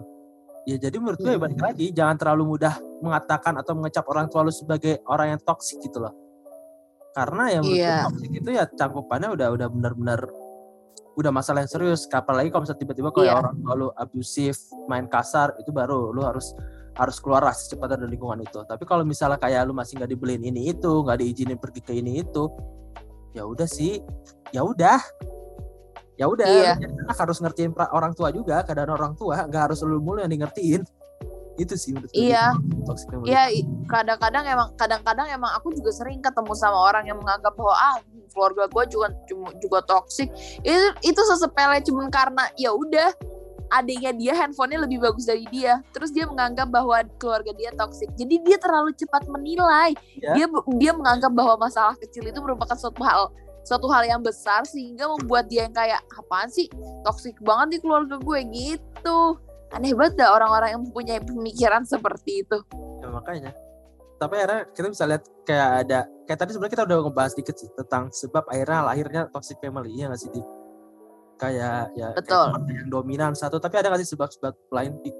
[0.62, 4.46] ya jadi menurut gue ya balik lagi jangan terlalu mudah mengatakan atau mengecap orang tua
[4.46, 6.14] lu sebagai orang yang toksik gitu loh.
[7.12, 7.98] Karena ya menurut gue Iya.
[8.08, 10.20] toksik itu ya cangkupannya udah udah benar-benar
[11.12, 12.08] udah masalah yang serius.
[12.08, 13.40] Apalagi kalau misalnya tiba-tiba kayak Iya.
[13.42, 14.56] orang tua lu abusif
[14.88, 16.54] main kasar itu baru lu harus
[16.92, 18.62] harus keluar lah secepatnya dari lingkungan itu.
[18.64, 22.22] Tapi kalau misalnya kayak lu masih nggak dibeliin ini itu nggak diizinin pergi ke ini
[22.22, 22.48] itu
[23.36, 24.00] ya udah sih.
[24.52, 25.00] Ya udah
[26.16, 26.72] ya udah Iya.
[26.76, 30.38] anak harus ngertiin orang tua juga keadaan orang tua nggak harus lu mulu yang di
[30.40, 30.82] ngertiin
[31.60, 32.56] itu sih menurut gue Iya.
[32.88, 33.28] toxic family.
[33.28, 33.44] Iya,
[33.84, 37.96] kadang-kadang emang kadang-kadang emang aku juga sering ketemu sama orang yang menganggap bahwa ah
[38.32, 40.32] keluarga gue juga cuma juga toksik.
[40.64, 43.12] Itu itu sesepele cuman karena ya udah
[43.72, 45.84] adiknya dia handphonenya lebih bagus dari dia.
[45.92, 48.08] Terus dia menganggap bahwa keluarga dia toksik.
[48.16, 49.92] Jadi dia terlalu cepat menilai.
[50.16, 50.32] Iya.
[50.32, 50.46] Dia
[50.80, 53.28] dia menganggap bahwa masalah kecil itu merupakan suatu hal
[53.62, 56.66] suatu hal yang besar sehingga membuat dia yang kayak apaan sih
[57.06, 59.38] toksik banget di keluarga gue gitu.
[59.72, 62.58] Aneh banget dah orang-orang yang mempunyai pemikiran seperti itu.
[63.00, 63.52] Ya, makanya
[64.22, 65.98] tapi akhirnya kita bisa lihat kayak ada
[66.30, 70.06] kayak tadi sebenarnya kita udah ngebahas dikit sih tentang sebab akhirnya lahirnya toxic family ya
[70.06, 70.42] nggak sih Di?
[71.42, 72.46] kayak ya kayak Betul.
[72.54, 75.10] keluarga yang dominan satu tapi ada nggak sih sebab-sebab lain Di?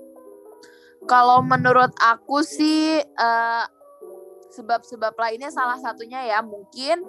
[1.11, 3.64] Kalau menurut aku sih eh,
[4.55, 7.02] sebab-sebab lainnya salah satunya ya mungkin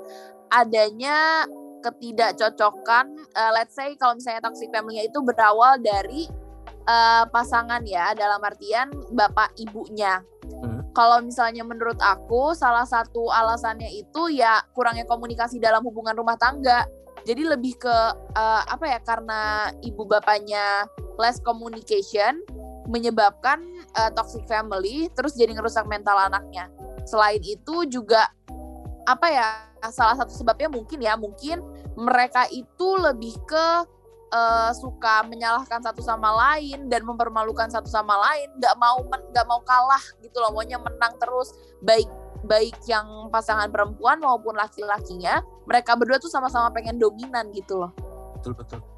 [0.54, 1.50] adanya
[1.84, 3.06] ketidakcocokan.
[3.36, 6.30] eh, let's say kalau misalnya toxic family itu berawal dari
[6.88, 10.22] eh, pasangan ya dalam artian bapak ibunya.
[10.64, 10.86] Hmm.
[10.94, 16.86] Kalau misalnya menurut aku salah satu alasannya itu ya kurangnya komunikasi dalam hubungan rumah tangga.
[17.28, 17.98] Jadi lebih ke
[18.38, 20.88] eh, apa ya karena ibu bapaknya
[21.20, 22.40] less communication
[22.88, 23.64] menyebabkan
[23.96, 26.72] eh, toxic family terus jadi ngerusak mental anaknya.
[27.04, 28.32] Selain itu juga
[29.04, 29.48] apa ya
[29.92, 31.60] salah satu sebabnya mungkin ya mungkin
[32.00, 33.68] mereka itu lebih ke
[34.32, 39.60] eh, suka menyalahkan satu sama lain dan mempermalukan satu sama lain nggak mau nggak mau
[39.68, 41.52] kalah gitu loh maunya menang terus
[41.84, 42.08] baik
[42.44, 47.92] baik yang pasangan perempuan maupun laki-lakinya mereka berdua tuh sama-sama pengen dominan gitu loh.
[48.36, 48.93] Betul betul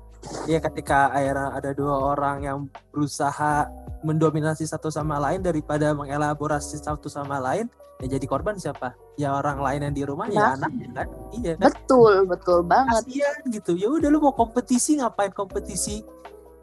[0.46, 2.58] Iya ketika akhirnya ada dua orang yang
[2.94, 3.70] berusaha
[4.06, 7.66] mendominasi satu sama lain daripada mengelaborasi satu sama lain
[8.04, 8.94] ya jadi korban siapa?
[9.18, 10.68] Ya orang lain yang di rumah ya Nah.
[10.68, 11.08] anaknya kan?
[11.34, 11.72] Iya kan?
[11.72, 13.02] Betul betul banget.
[13.08, 13.72] Kasihan gitu.
[13.80, 16.04] Ya udah lu mau kompetisi ngapain kompetisi?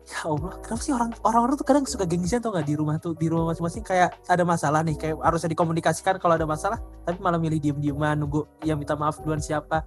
[0.02, 2.66] Ya Allah kenapa sih orang orang-orang tuh kadang suka gengsian tau nggak?
[2.66, 6.42] Di rumah tuh di rumah masing-masing kayak ada masalah nih kayak harusnya dikomunikasikan kalau ada
[6.46, 9.86] masalah tapi malah milih diem-dieman nunggu yang minta maaf duluan siapa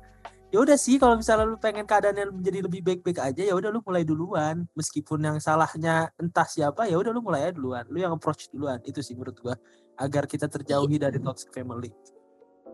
[0.53, 3.81] ya udah sih kalau misalnya lu pengen keadaannya menjadi lebih baik-baik aja ya udah lu
[3.81, 4.65] mulai duluan.
[4.77, 7.83] Meskipun yang salahnya entah siapa ya udah lu mulai aja duluan.
[7.89, 9.55] Lu yang approach duluan itu sih menurut gua.
[9.95, 11.89] Agar kita terjauhi dari toxic family.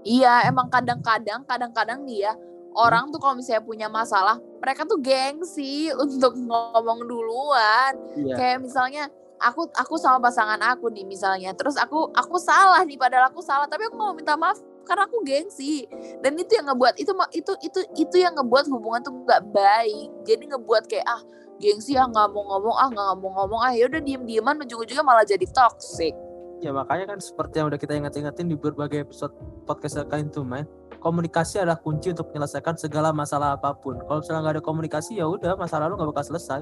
[0.01, 2.33] Iya emang kadang-kadang kadang-kadang nih ya
[2.73, 7.93] orang tuh kalau misalnya punya masalah mereka tuh gengsi untuk ngomong duluan.
[8.17, 8.35] Iya.
[8.37, 9.03] Kayak misalnya
[9.41, 11.53] aku aku sama pasangan aku nih misalnya.
[11.57, 13.65] Terus aku aku salah nih padahal aku salah.
[13.65, 15.85] Tapi aku mau minta maaf karena aku gengsi
[16.21, 20.43] dan itu yang ngebuat itu itu itu itu yang ngebuat hubungan tuh nggak baik jadi
[20.55, 21.21] ngebuat kayak ah
[21.61, 25.05] gengsi ah nggak mau ngomong ah nggak mau ngomong ah ya udah diem dieman ujung-ujungnya
[25.05, 26.13] malah jadi toxic
[26.61, 29.33] Ya makanya kan seperti yang udah kita ingat-ingatin di berbagai episode
[29.65, 30.69] podcast Kain to Mind,
[31.01, 33.97] komunikasi adalah kunci untuk menyelesaikan segala masalah apa pun.
[33.97, 36.61] Kalau misalnya nggak ada komunikasi ya udah masalah lu nggak bakal selesai.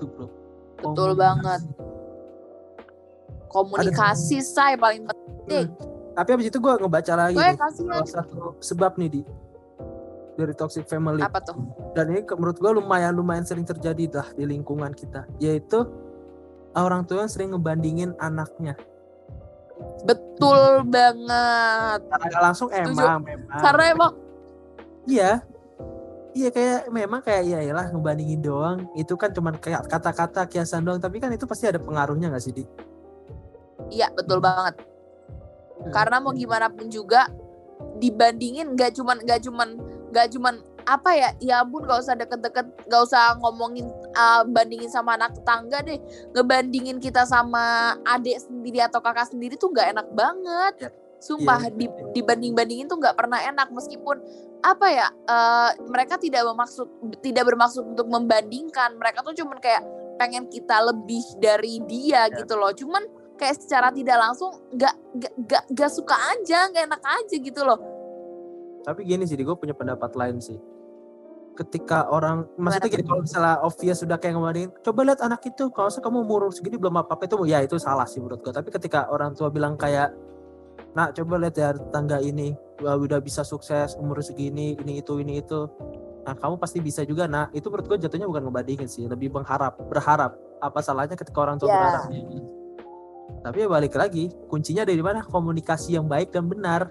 [0.00, 0.32] Itu bro.
[0.80, 1.20] Betul Komunikasi.
[1.20, 1.60] banget.
[3.48, 5.97] komunikasi say paling penting Hmm.
[6.18, 9.22] Tapi abis itu gue ngebaca lagi gue salah satu sebab nih di
[10.34, 11.54] dari toxic family apa tuh
[11.94, 15.86] dan ini menurut gue lumayan lumayan sering terjadi dah di lingkungan kita yaitu
[16.74, 18.74] orang tua yang sering ngebandingin anaknya
[20.02, 22.98] betul banget Secara nggak langsung Setuju.
[22.98, 24.12] emang memang karena emang
[25.08, 25.40] Iya.
[26.36, 28.78] Iya kayak memang kayak ya iyalah ngebandingin doang.
[28.92, 32.52] Itu kan cuman kayak kata-kata kiasan doang, tapi kan itu pasti ada pengaruhnya gak sih,
[32.52, 32.64] Di?
[33.88, 34.97] iya betul banget Hmm.
[35.90, 37.30] Karena mau gimana pun juga
[37.98, 39.68] dibandingin nggak cuman nggak cuman
[40.10, 40.54] nggak cuman
[40.88, 43.84] apa ya ya ampun gak usah deket-deket gak usah ngomongin
[44.16, 46.00] uh, bandingin sama anak tetangga deh
[46.32, 50.90] ngebandingin kita sama adik sendiri atau kakak sendiri tuh nggak enak banget Ya.
[51.20, 52.08] sumpah Iya, di, betul.
[52.16, 54.16] dibanding-bandingin tuh nggak pernah enak meskipun
[54.64, 56.88] apa ya uh, mereka tidak bermaksud
[57.20, 59.82] tidak bermaksud untuk membandingkan mereka tuh cuman kayak
[60.16, 62.38] pengen kita lebih dari dia Ya.
[62.42, 63.02] gitu loh cuman
[63.38, 64.94] kayak secara tidak langsung nggak
[65.46, 67.78] nggak nggak suka aja nggak enak aja gitu loh
[68.78, 70.56] Tapi gini sih, gue punya pendapat lain sih.
[71.52, 75.90] Ketika orang, maksudnya gini, kalau misalnya obvious sudah kayak ngebandingin, coba lihat anak itu, kalau
[75.90, 78.54] misalnya kamu umur segini belum apa-apa itu, ya itu salah sih menurut gue.
[78.54, 80.14] Tapi ketika orang tua bilang kayak,
[80.96, 85.42] nak coba lihat ya tetangga ini, wah, udah bisa sukses umur segini, ini itu, ini
[85.42, 85.66] itu.
[86.24, 89.76] Nah kamu pasti bisa juga, nah itu menurut gue jatuhnya bukan ngebandingin sih, lebih mengharap,
[89.90, 90.32] berharap.
[90.64, 91.76] Apa salahnya ketika orang tua Ya.
[91.76, 92.08] berharap?
[93.38, 95.22] Tapi ya balik lagi, kuncinya dari mana?
[95.22, 96.90] Komunikasi yang baik dan benar.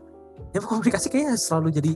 [0.54, 1.92] Ya komunikasi kayaknya selalu jadi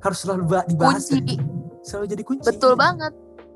[0.00, 1.08] harus selalu ba- dibahas.
[1.08, 1.36] kunci
[1.80, 2.46] Selalu jadi kunci.
[2.52, 3.12] betul banget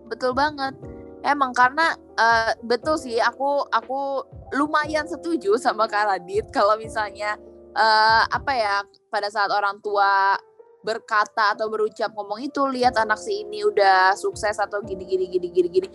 [0.08, 0.72] betul banget
[1.20, 4.24] emang karena eh, betul sih aku aku
[4.56, 7.36] lumayan setuju sama Kak Radit kalau misalnya
[7.72, 8.74] eh, apa ya
[9.08, 10.36] pada saat orang tua
[10.82, 15.48] berkata atau berucap ngomong itu lihat anak si ini udah sukses atau gini gini gini
[15.48, 15.88] gini gini.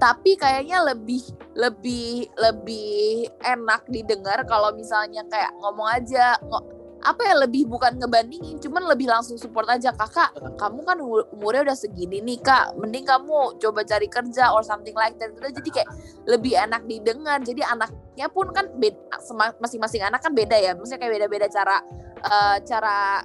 [0.00, 1.22] Tapi kayaknya lebih
[1.54, 6.40] lebih lebih enak didengar kalau misalnya kayak ngomong aja
[7.00, 11.72] apa ya lebih bukan ngebandingin cuman lebih langsung support aja kakak kamu kan umur- umurnya
[11.72, 15.32] udah segini nih kak mending kamu coba cari kerja or something like that.
[15.32, 15.90] Udah jadi kayak
[16.28, 17.40] lebih enak didengar.
[17.40, 19.16] Jadi anaknya pun kan beda
[19.60, 20.76] masing-masing anak kan beda ya.
[20.76, 21.76] Maksudnya kayak beda-beda cara
[22.20, 23.24] eh, cara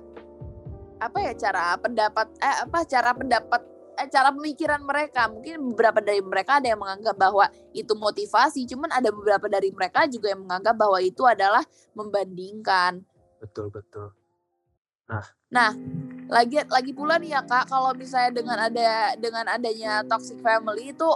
[1.00, 3.62] apa ya cara pendapat eh apa cara pendapat
[4.00, 8.92] eh, cara pemikiran mereka mungkin beberapa dari mereka ada yang menganggap bahwa itu motivasi cuman
[8.92, 11.64] ada beberapa dari mereka juga yang menganggap bahwa itu adalah
[11.96, 13.04] membandingkan
[13.40, 14.16] Betul betul.
[16.26, 21.10] lagi lagi pula nih ya kak kalau misalnya dengan ada dengan adanya toxic family itu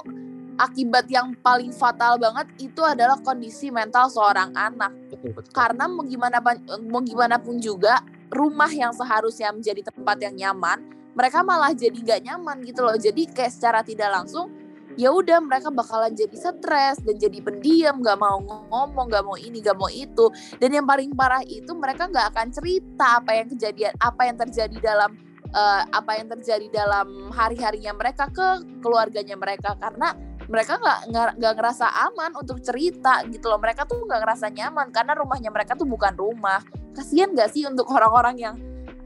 [0.59, 5.51] akibat yang paling fatal banget itu adalah kondisi mental seorang anak Betul betul.
[5.55, 6.37] karena mau gimana
[6.85, 12.21] mau gimana pun juga rumah yang seharusnya menjadi tempat yang nyaman mereka malah jadi nggak
[12.31, 12.95] nyaman gitu loh.
[12.95, 14.55] Jadi kayak secara tidak langsung
[14.95, 19.59] ya udah mereka bakalan jadi stres dan jadi pendiam nggak mau ngomong nggak mau ini
[19.59, 20.31] nggak mau itu.
[20.63, 24.77] Dan yang paling parah itu mereka nggak akan cerita apa yang kejadian apa yang terjadi
[24.79, 25.11] dalam
[25.51, 29.75] eh, apa yang terjadi dalam hari harinya mereka ke keluarganya mereka.
[29.75, 30.15] Karena
[30.49, 30.99] mereka nggak
[31.35, 33.59] nggak ngerasa aman untuk cerita gitu loh.
[33.59, 37.89] Mereka tuh nggak ngerasa nyaman karena rumahnya mereka tuh bukan rumah kasihan nggak sih untuk
[37.89, 38.55] orang-orang yang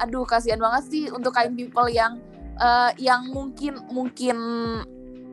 [0.02, 2.18] aduh kasihan banget sih untuk kain people yang
[2.58, 4.38] eh, yang mungkin mungkin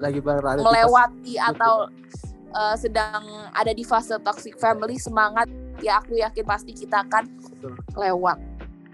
[0.00, 1.88] Lagi melewati atau
[2.52, 5.48] eh, sedang ada di fase toxic family semangat
[5.80, 7.24] ya aku yakin pasti kita akan
[7.56, 7.74] Betul.
[7.96, 8.38] lewat.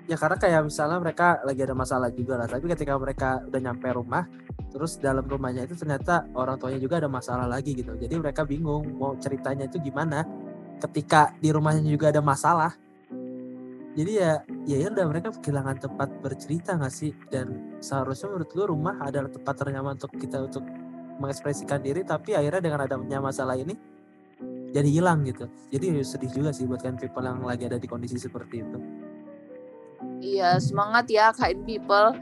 [0.07, 3.91] Ya karena kayak misalnya mereka lagi ada masalah juga lah tapi ketika mereka udah nyampe
[3.91, 4.23] rumah
[4.71, 7.91] terus dalam rumahnya itu ternyata orang tuanya juga ada masalah lagi gitu.
[7.99, 10.23] Jadi mereka bingung mau ceritanya itu gimana
[10.79, 12.71] ketika di rumahnya juga ada masalah
[13.97, 14.33] jadi ya
[14.69, 17.17] ya ya udah mereka kehilangan tempat bercerita nggak sih?
[17.33, 20.65] Dan seharusnya menurut gue rumah adalah tempat ternyaman untuk kita untuk
[21.17, 23.73] mengekspresikan diri tapi akhirnya dengan adanya masalah ini
[24.69, 25.49] jadi hilang gitu.
[25.73, 28.79] Jadi sedih juga sih buat kan people yang lagi ada di kondisi seperti itu.
[30.21, 32.13] Iya semangat ya kind people.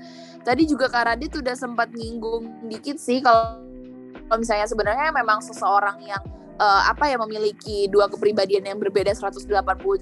[0.46, 3.58] Tadi juga Kak Radit udah sempat nyinggung dikit sih kalau
[4.38, 6.22] misalnya sebenarnya memang seseorang yang
[6.58, 9.50] eh, apa ya memiliki dua kepribadian yang berbeda 180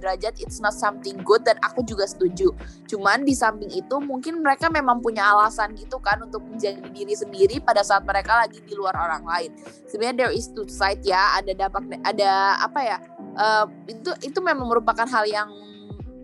[0.01, 2.53] derajat it's not something good dan aku juga setuju.
[2.89, 7.57] Cuman di samping itu mungkin mereka memang punya alasan gitu kan untuk menjadi diri sendiri
[7.63, 9.51] pada saat mereka lagi di luar orang lain.
[9.89, 12.99] Sebenarnya there is two side ya, ada dampak ada apa ya?
[13.33, 15.49] eh, itu itu memang merupakan hal yang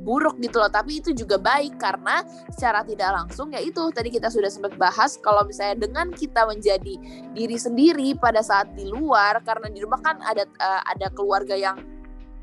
[0.08, 4.32] buruk gitu loh tapi itu juga baik karena secara tidak langsung ya itu tadi kita
[4.32, 6.96] sudah sempat bahas kalau misalnya dengan kita menjadi
[7.36, 11.76] diri sendiri pada saat di luar karena di rumah kan ada eh, ada keluarga yang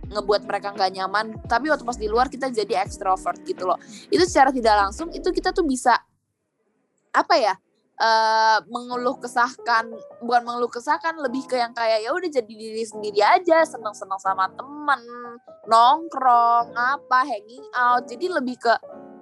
[0.06, 3.82] ngebuat mereka nggak nyaman tapi waktu pas di luar kita jadi ekstrovert gitu loh.
[4.14, 5.98] Itu secara tidak langsung itu kita tuh bisa
[7.10, 7.58] apa ya
[7.96, 9.88] eh mengeluh kesahkan
[10.20, 14.20] bukan mengeluh kesahkan lebih ke yang kayak ya udah jadi diri sendiri aja seneng seneng
[14.20, 15.00] sama temen
[15.72, 18.04] nongkrong apa hanging out.
[18.04, 18.74] Jadi lebih ke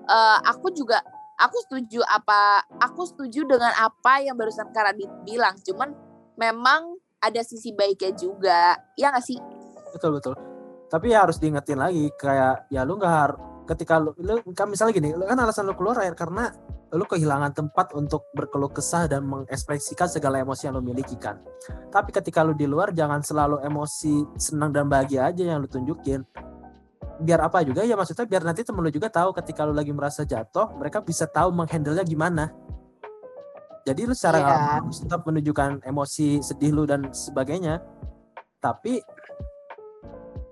[0.09, 1.05] eh, aku juga
[1.37, 5.93] aku setuju apa aku setuju dengan apa yang barusan Karadit bilang cuman
[6.33, 8.73] memang ada sisi baiknya juga.
[8.97, 9.37] Ya nggak sih?
[9.93, 10.33] Betul betul.
[10.89, 14.93] Tapi ya harus diingetin lagi kayak ya lu nggak harus ketika lu, lu kan misalnya
[14.99, 16.51] gini lu kan alasan lu keluar ya karena
[16.93, 21.41] lu kehilangan tempat untuk berkeluh kesah dan mengekspresikan segala emosi yang lu miliki kan?
[21.89, 26.21] Tapi ketika lu di luar jangan selalu emosi senang dan bahagia aja yang lu tunjukin.
[27.17, 27.81] Biar apa juga?
[27.81, 31.25] Ya maksudnya biar nanti temen lu juga tahu ketika lu lagi merasa jatuh mereka bisa
[31.25, 32.53] tahu menghandle nya gimana.
[33.83, 37.81] Jadi lu secara nggak harus tetap menunjukkan emosi sedih lu dan sebagainya.
[38.61, 39.01] Tapi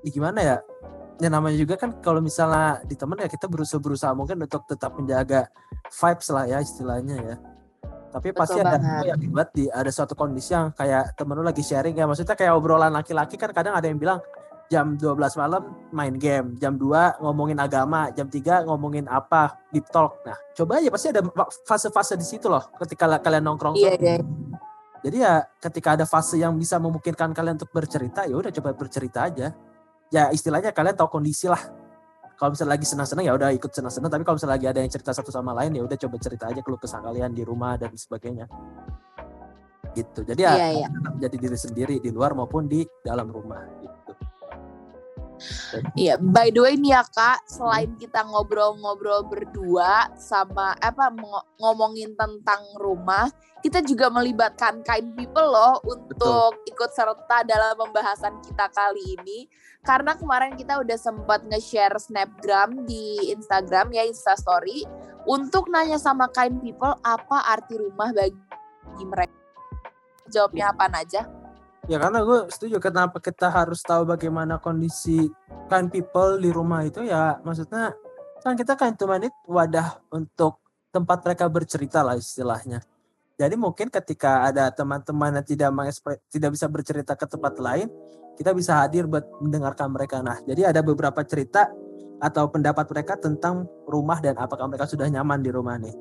[0.02, 0.58] ya gimana ya
[1.22, 4.98] ya namanya juga kan kalau misalnya di temen ya kita berusaha berusaha mungkin untuk tetap
[4.98, 5.54] menjaga
[5.86, 7.36] vibes lah ya istilahnya ya.
[8.12, 8.92] Tapi pasti Betul ada banget.
[8.92, 12.10] gue yakin banget di ada suatu kondisi yang kayak temen lu lagi sharing ya.
[12.10, 14.20] Maksudnya kayak obrolan laki-laki kan kadang ada yang bilang
[14.68, 20.26] jam 12 malam main game jam 2 ngomongin agama jam 3 ngomongin apa deep talk.
[20.26, 21.22] Nah coba aja pasti ada
[21.68, 24.18] fase-fase di situ loh ketika kalian nongkrong iya iya.
[25.02, 29.30] Jadi ya ketika ada fase yang bisa memungkinkan kalian untuk bercerita ya udah coba bercerita
[29.30, 29.54] aja.
[30.12, 31.60] Ya istilahnya kalian tahu kondisi lah.
[32.36, 35.14] Kalau misalnya lagi senang-senang ya udah ikut senang-senang tapi kalau misalnya lagi ada yang cerita
[35.14, 38.50] satu sama lain ya udah coba cerita aja keluh kesah kalian di rumah dan sebagainya.
[39.94, 40.20] Gitu.
[40.26, 44.12] Jadi ya iya tetap jadi diri sendiri di luar maupun di dalam rumah gitu.
[45.98, 52.14] Iya, by the way nih ya kak, selain kita ngobrol-ngobrol berdua sama apa ngo- ngomongin
[52.14, 53.30] tentang rumah,
[53.62, 59.50] kita juga melibatkan kind people loh untuk ikut serta dalam pembahasan kita kali ini.
[59.82, 64.86] Karena kemarin kita udah sempat nge-share snapgram di Instagram ya Instastory
[65.26, 69.34] untuk nanya sama kind people apa arti rumah bagi mereka.
[70.30, 71.41] Jawabnya apa aja?
[71.92, 75.28] Ya karena gue setuju kenapa kita harus tahu bagaimana kondisi
[75.68, 77.92] kind people di rumah itu ya maksudnya
[78.40, 82.80] kan kita kind to manit wadah untuk tempat mereka bercerita lah istilahnya.
[83.36, 85.68] Jadi mungkin ketika ada teman-teman yang tidak
[86.32, 87.92] tidak bisa bercerita ke tempat lain,
[88.40, 90.24] kita bisa hadir buat mendengarkan mereka.
[90.24, 91.68] Nah, jadi ada beberapa cerita
[92.24, 95.96] atau pendapat mereka tentang rumah dan apakah mereka sudah nyaman di rumah nih.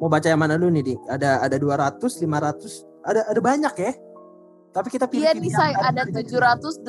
[0.00, 1.00] Mau baca yang mana dulu nih, Dik?
[1.04, 3.92] Ada ada 200, 500, ada ada banyak ya.
[4.74, 6.82] Tapi kita pilih Iya nih say, ada 784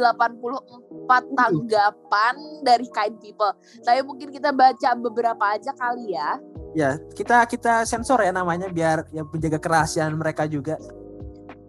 [1.37, 3.53] tanggapan dari kind people.
[3.85, 6.41] Tapi mungkin kita baca beberapa aja kali ya.
[6.73, 10.81] Ya, kita kita sensor ya namanya biar ya menjaga kerahasiaan mereka juga.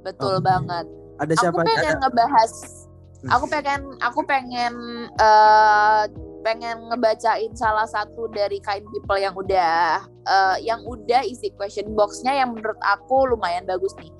[0.01, 0.49] Betul Oke.
[0.49, 0.89] banget.
[1.21, 1.61] Ada Aku siapa?
[1.69, 2.01] pengen Ada.
[2.01, 2.53] ngebahas
[3.17, 3.33] Hmm.
[3.33, 4.75] aku pengen aku pengen
[5.09, 6.03] eh,
[6.45, 12.37] pengen ngebacain salah satu dari kind people yang udah eh, yang udah isi question boxnya
[12.37, 14.13] yang menurut aku lumayan bagus nih.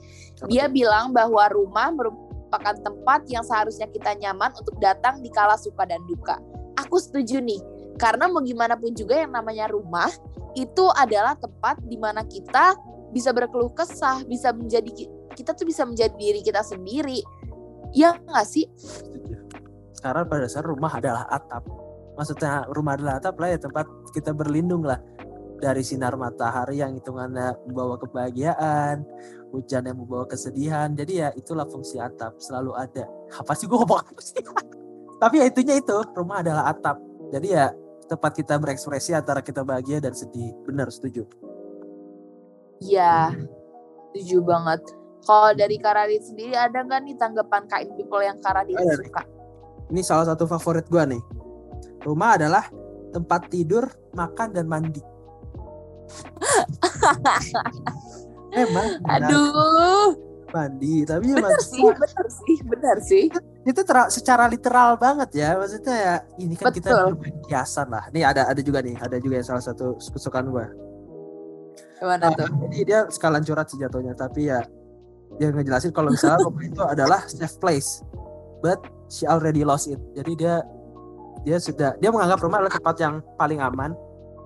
[0.45, 5.89] Dia bilang bahwa rumah merupakan tempat yang seharusnya kita nyaman untuk datang di kala suka
[5.89, 6.37] dan duka.
[6.85, 7.59] Aku setuju nih,
[7.97, 10.13] karena mau gimana pun juga yang namanya rumah
[10.53, 12.77] itu adalah tempat di mana kita
[13.17, 17.25] bisa berkeluh kesah, bisa menjadi kita tuh bisa menjadi diri kita sendiri.
[17.97, 18.69] Ya nggak sih?
[20.05, 21.65] Karena pada dasar rumah adalah atap.
[22.17, 25.01] Maksudnya rumah adalah atap lah ya tempat kita berlindung lah
[25.61, 29.05] dari sinar matahari yang hitungannya membawa kebahagiaan,
[29.51, 30.93] hujan yang membawa kesedihan.
[30.93, 33.09] Jadi ya itulah fungsi atap selalu ada.
[33.37, 34.41] Apa sih gue ngomong apa sih?
[35.23, 37.01] tapi ya itunya itu rumah adalah atap
[37.33, 37.67] jadi ya
[38.07, 41.25] tempat kita berekspresi antara kita bahagia dan sedih benar setuju
[42.77, 43.33] Iya,
[44.13, 44.85] setuju banget.
[45.25, 49.09] Kalau dari Karadit sendiri ada nggak nih tanggapan kain people yang Karadit Ada nih.
[49.09, 49.23] suka?
[49.89, 51.23] ini salah satu favorit gua nih
[52.05, 52.69] rumah adalah
[53.17, 55.01] tempat tidur makan dan mandi
[58.53, 60.09] emang benar, Aduh,
[60.49, 63.25] mandi tapi ya bener maksud sih, bener sih, bener sih.
[63.67, 67.19] itu tera- secara literal banget ya maksudnya ya ini kan kita Betul.
[67.19, 70.71] bermain hiasan lah nih ada ada juga nih ada juga yang salah satu kesukaan gua
[71.97, 72.47] Gimana Ah, tuh?
[72.69, 74.63] jadi dia sekalian curhat sih jatuhnya tapi ya
[75.37, 78.07] dia ngejelasin kalau misalnya rumah itu adalah safe place
[78.63, 80.55] but she already lost it jadi dia
[81.43, 83.91] dia sudah dia menganggap rumah adalah tempat yang paling aman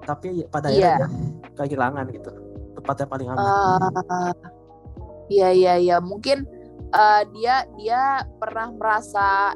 [0.02, 0.96] tapi pada Iya.
[0.96, 1.08] akhirnya dia
[1.56, 2.30] kehilangan gitu
[2.78, 4.32] tempat yang paling aman Ah,
[5.30, 5.96] Iya, iya, iya.
[6.02, 6.42] Mungkin
[6.90, 8.02] eh, dia dia
[8.36, 9.54] pernah merasa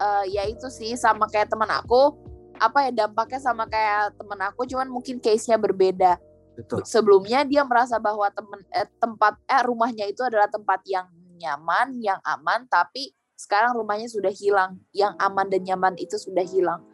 [0.00, 2.16] eh, ya itu sih sama kayak teman aku.
[2.56, 6.16] Apa ya dampaknya sama kayak teman aku, cuman mungkin case-nya berbeda.
[6.52, 11.08] betul sebelumnya dia merasa bahwa temen eh, tempat eh rumahnya itu adalah tempat yang
[11.40, 16.84] nyaman, yang aman, tapi sekarang rumahnya sudah hilang, yang aman dan nyaman itu sudah hilang.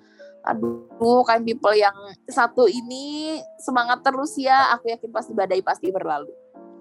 [0.48, 1.92] Aduh, kan people yang
[2.24, 4.72] satu ini semangat terus ya.
[4.76, 6.32] Aku yakin pasti badai pasti berlalu.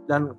[0.08, 0.32] dan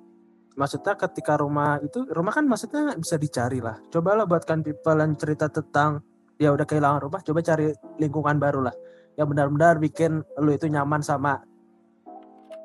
[0.57, 5.47] maksudnya ketika rumah itu rumah kan maksudnya bisa dicari lah cobalah buatkan people yang cerita
[5.47, 6.01] tentang
[6.35, 8.75] dia udah kehilangan rumah coba cari lingkungan baru lah
[9.15, 11.39] yang benar-benar bikin lu itu nyaman sama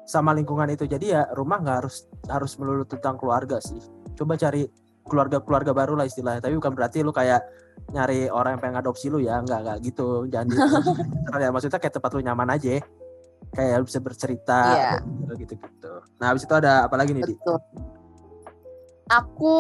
[0.09, 3.79] sama lingkungan itu jadi ya rumah nggak harus harus melulu tentang keluarga sih
[4.17, 4.65] coba cari
[5.05, 6.41] keluarga-keluarga baru lah istilahnya.
[6.41, 7.45] Tapi bukan berarti lu kayak
[7.93, 9.39] nyari orang yang pengen adopsi lu ya.
[9.45, 10.25] Nggak nggak gitu.
[10.29, 10.59] Jangan di-
[11.45, 11.51] ya.
[11.53, 12.81] Maksudnya kayak tempat lu nyaman aja.
[13.55, 14.61] Kayak lu bisa bercerita.
[14.73, 14.93] Iya.
[15.39, 17.35] gitu gitu nah habis itu ada apa lagi nih di.
[19.05, 19.57] Aku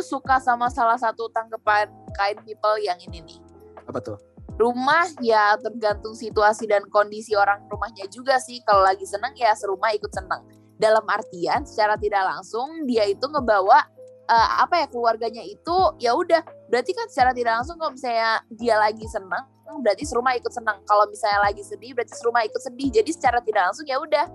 [0.00, 3.38] suka sama salah satu tanggapan kain people yang ini nih.
[3.82, 4.16] apa tuh?
[4.54, 8.62] Rumah ya tergantung situasi dan kondisi orang rumahnya juga sih.
[8.62, 10.46] Kalau lagi seneng ya serumah ikut seneng.
[10.78, 13.82] Dalam artian secara tidak langsung dia itu ngebawa
[14.30, 16.42] eh, apa ya keluarganya itu ya udah.
[16.70, 19.44] Berarti kan secara tidak langsung kalau misalnya dia lagi seneng
[19.78, 20.82] berarti serumah ikut seneng.
[20.82, 22.88] Kalau misalnya lagi sedih berarti serumah ikut sedih.
[22.90, 24.26] Jadi secara tidak langsung ya udah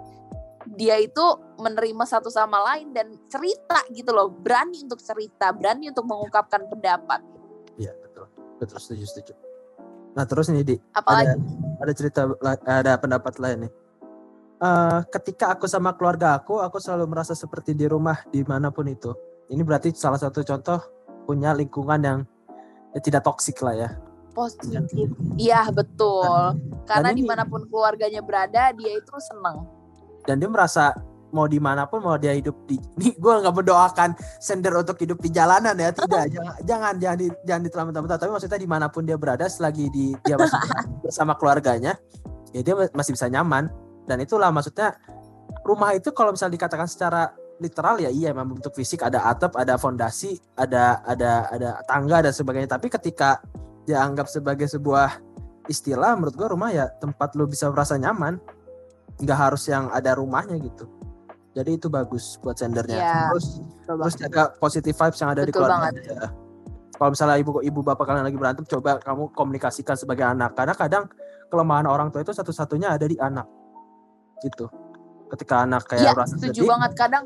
[0.65, 1.25] dia itu
[1.59, 4.31] menerima satu sama lain dan cerita gitu loh.
[4.31, 7.19] Berani untuk cerita berani untuk mengungkapkan pendapat.
[7.75, 8.31] Iya betul.
[8.59, 9.33] Betul setuju setuju.
[10.15, 10.75] Nah terus nih di.
[10.95, 11.35] Apalagi
[11.75, 13.71] ada cerita la- ada pendapat lain nih.
[14.55, 18.87] Eh, ketika aku sama keluarga aku aku selalu merasa seperti di rumah di mana pun
[18.87, 19.11] itu
[19.49, 20.79] ini berarti salah satu contoh
[21.25, 22.19] punya lingkungan yang
[22.93, 23.89] ya, tidak toksik lah ya
[24.35, 25.07] positif.
[25.39, 26.59] Iya betul.
[26.83, 29.63] Karena ini- di mana pun keluarganya berada, dia itu seneng.
[30.25, 30.89] dan dia merasa
[31.29, 35.21] mau di mana pun mau dia hidup di ini gue nggak mendoakan sender untuk hidup
[35.21, 39.05] di jalanan ya tidak jangan jangan jangan di, jangan ditelan tapi maksudnya di mana pun
[39.05, 40.57] dia berada selagi di dia masih
[41.05, 41.93] bersama keluarganya
[42.57, 43.69] ya dia masih bisa nyaman
[44.09, 44.97] dan itulah maksudnya
[45.61, 49.79] rumah itu kalau misalnya dikatakan secara literal ya iya memang bentuk fisik ada atap ada
[49.79, 52.75] fondasi ada ada ada tangga dan sebagainya.
[52.75, 53.39] Tapi ketika
[53.87, 55.23] dianggap sebagai sebuah
[55.65, 58.37] istilah menurut gua rumah ya tempat lu bisa merasa nyaman.
[59.15, 60.83] Nggak harus yang ada rumahnya gitu.
[61.55, 62.99] Jadi itu bagus buat sendernya.
[62.99, 63.47] Iya, terus
[63.87, 66.03] terus jaga positive vibes yang ada di Betul keluarga banget.
[66.11, 66.27] aja.
[66.95, 70.51] kalau misalnya ibu ibu bapak kalian lagi berantem coba kamu komunikasikan sebagai anak.
[70.55, 71.03] Karena kadang
[71.47, 73.47] kelemahan orang tua itu satu-satunya ada di anak.
[74.43, 74.67] Gitu.
[75.31, 76.69] Ketika anak kayak Iya, merasa setuju sedih.
[76.71, 76.91] banget.
[76.95, 77.23] Kadang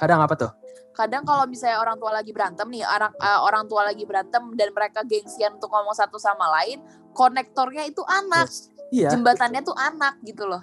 [0.00, 0.52] kadang apa tuh?
[0.96, 4.68] Kadang kalau misalnya orang tua lagi berantem nih, orang eh, orang tua lagi berantem dan
[4.72, 6.80] mereka gengsian untuk ngomong satu sama lain,
[7.12, 8.48] konektornya itu anak,
[8.92, 9.08] iya.
[9.12, 10.62] Jembatannya tuh anak gitu loh.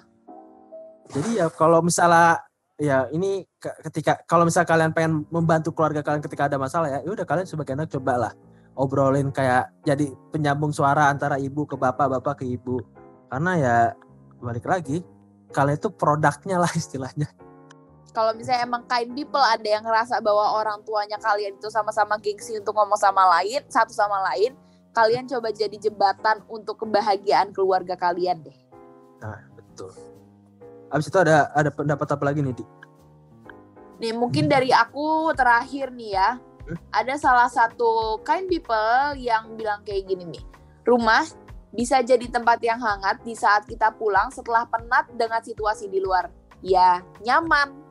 [1.08, 2.44] jadi ya kalau misalnya
[2.76, 7.00] ya ini ke- ketika kalau misalnya kalian pengen membantu keluarga kalian ketika ada masalah ya
[7.00, 8.36] ya udah kalian sebagai anak cobalah
[8.76, 12.84] obrolin kayak jadi penyambung suara antara ibu ke bapak bapak ke ibu.
[13.32, 13.76] Karena ya
[14.38, 15.00] balik lagi
[15.50, 17.26] kalian itu produknya lah istilahnya
[18.18, 22.58] Kalau misalnya emang kind people ada yang ngerasa bahwa orang tuanya kalian itu sama-sama gengsi
[22.58, 24.58] untuk ngomong sama lain, satu sama lain,
[24.90, 28.58] kalian coba jadi jembatan untuk kebahagiaan keluarga kalian deh.
[29.18, 29.90] nah betul
[30.94, 32.64] abis itu ada ada pendapat apa lagi nih di
[33.98, 36.38] Nih mungkin dari aku terakhir nih ya.
[36.38, 36.78] Hmm?
[36.94, 40.44] Ada salah satu kind people yang bilang kayak gini nih.
[40.86, 41.26] Rumah
[41.74, 46.30] bisa jadi tempat yang hangat di saat kita pulang setelah penat dengan situasi di luar.
[46.62, 47.87] Ya, nyaman.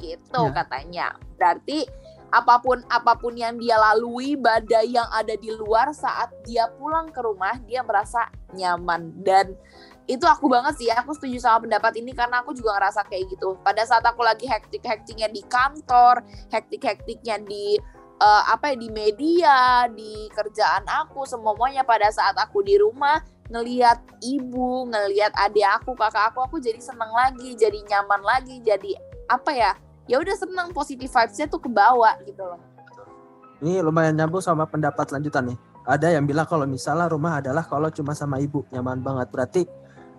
[0.00, 0.50] Gitu Ya.
[0.50, 1.06] katanya.
[1.36, 1.84] Berarti
[2.30, 7.10] apa pun apa pun yang dia lalui, badai yang ada di luar saat dia pulang
[7.10, 9.54] ke rumah, dia merasa nyaman dan
[10.10, 13.54] itu aku banget sih aku setuju sama pendapat ini karena aku juga ngerasa kayak gitu
[13.62, 17.78] pada saat aku lagi hektik-hektiknya di kantor hektik-hektiknya di
[18.20, 23.98] uh, apa ya di media, di kerjaan aku, semuanya pada saat aku di rumah ngelihat
[24.22, 28.94] ibu, ngelihat adik aku, kakak aku, aku jadi seneng lagi, jadi nyaman lagi, jadi
[29.26, 29.72] apa ya?
[30.10, 32.58] Ya udah seneng positive vibes-nya tuh ke bawah gitu loh.
[33.62, 35.58] Ini lumayan nyambung sama pendapat lanjutan nih.
[35.86, 39.30] Ada yang bilang kalau misalnya rumah adalah kalau cuma sama ibu nyaman banget.
[39.30, 39.62] Berarti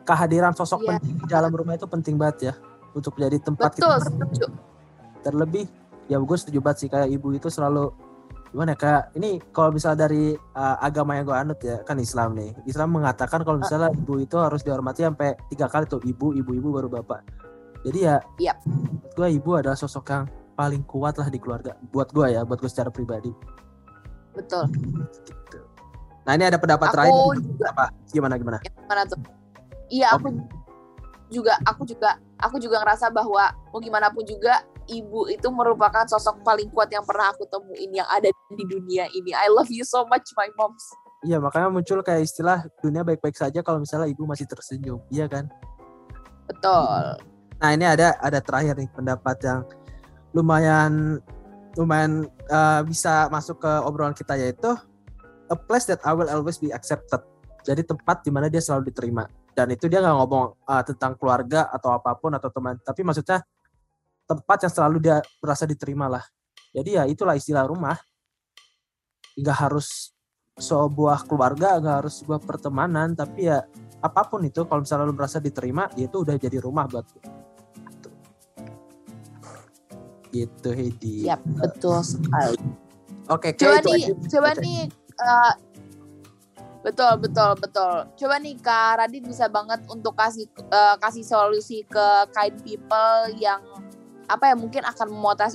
[0.08, 0.96] kehadiran sosok yeah.
[0.96, 2.54] penting di dalam rumah itu penting banget ya
[2.96, 4.24] untuk menjadi tempat Betul, kita.
[4.24, 4.50] Betul,
[5.22, 5.66] Terlebih
[6.08, 7.92] ya gue setuju banget sih kayak ibu itu selalu
[8.52, 12.36] gimana ya kayak ini kalau misalnya dari uh, agama yang gue anut ya kan Islam
[12.36, 16.52] nih Islam mengatakan kalau misalnya ibu itu harus dihormati sampai tiga kali tuh ibu ibu
[16.52, 17.24] ibu baru bapak
[17.88, 18.58] jadi ya yep.
[19.18, 22.70] gue ibu adalah sosok yang paling kuat lah di keluarga buat gue ya buat gue
[22.70, 23.34] secara pribadi
[24.38, 24.68] betul
[25.26, 25.60] gitu.
[26.24, 29.20] nah ini ada pendapat aku terakhir juga, apa gimana gimana gimana tuh
[29.90, 30.30] iya aku
[31.32, 34.62] juga aku juga aku juga ngerasa bahwa mau gimana pun juga
[34.92, 39.32] ibu itu merupakan sosok paling kuat yang pernah aku temuin yang ada di dunia ini.
[39.32, 40.84] I love you so much my moms.
[41.22, 45.48] Iya makanya muncul kayak istilah dunia baik-baik saja kalau misalnya ibu masih tersenyum, iya kan?
[46.50, 47.31] Betul.
[47.62, 49.62] Nah ini ada ada terakhir nih pendapat yang
[50.34, 51.22] lumayan
[51.78, 54.74] lumayan uh, bisa masuk ke obrolan kita yaitu
[55.54, 57.22] a place that I will always be accepted.
[57.62, 59.30] Jadi tempat di mana dia selalu diterima.
[59.54, 63.44] Dan itu dia nggak ngomong uh, tentang keluarga atau apa pun atau teman, tapi maksudnya
[64.24, 66.24] tempat yang selalu dia merasa diterima lah.
[66.72, 68.00] Jadi ya itulah istilah rumah.
[69.36, 70.16] Nggak harus
[70.56, 73.60] sebuah keluarga, nggak harus sebuah pertemanan, tapi ya
[74.00, 77.20] apa pun itu kalau misalnya lu merasa diterima, ya itu udah jadi rumah buat lu.
[80.32, 81.28] Gitu, Hedi.
[81.28, 82.60] Yap, betul sekali.
[83.28, 85.54] Oke, coba nih, coba nih uh,
[86.82, 87.94] betul betul betul.
[88.18, 93.62] Coba nih Kak Radit bisa banget untuk kasih uh, kasih solusi ke kind people yang
[94.32, 95.12] apa ya mungkin akan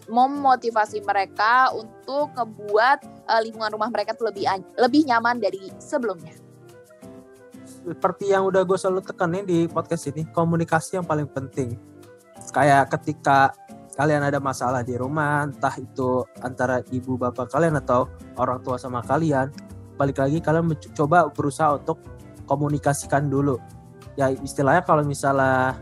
[0.08, 4.44] memotivasi mereka untuk ngebuat uh, lingkungan rumah mereka tuh lebih
[4.76, 6.36] lebih nyaman dari sebelumnya.
[7.86, 11.78] Seperti yang udah gue selalu tekanin di podcast ini, komunikasi yang paling penting.
[12.50, 13.54] Kayak ketika
[13.96, 19.00] kalian ada masalah di rumah, entah itu antara ibu bapak kalian atau orang tua sama
[19.00, 19.48] kalian,
[19.96, 21.98] balik lagi kalian mencoba berusaha untuk
[22.44, 23.56] komunikasikan dulu.
[24.20, 25.80] Ya istilahnya kalau misalnya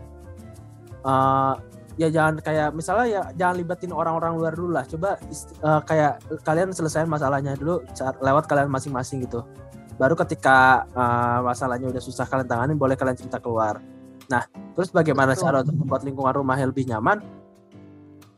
[1.03, 1.59] uh,
[1.95, 5.15] ya jangan kayak misalnya ya jangan libatin orang-orang luar dulu lah coba
[5.63, 7.79] uh, kayak kalian selesaiin masalahnya dulu
[8.19, 9.47] lewat kalian masing-masing gitu
[9.95, 13.79] baru ketika uh, masalahnya udah susah kalian tangani boleh kalian cerita keluar
[14.27, 14.43] nah
[14.75, 15.43] terus bagaimana Betul.
[15.47, 17.23] cara untuk membuat lingkungan rumah yang lebih nyaman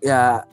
[0.02, 0.46] ya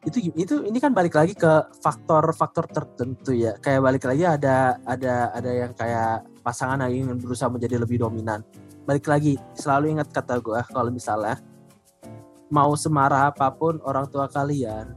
[0.00, 5.28] itu itu ini kan balik lagi ke faktor-faktor tertentu ya kayak balik lagi ada ada
[5.36, 8.40] ada yang kayak pasangan yang ingin berusaha menjadi lebih dominan
[8.88, 11.36] balik lagi selalu ingat kata gue kalau misalnya
[12.50, 14.92] mau semarah apa pun orang tua kalian,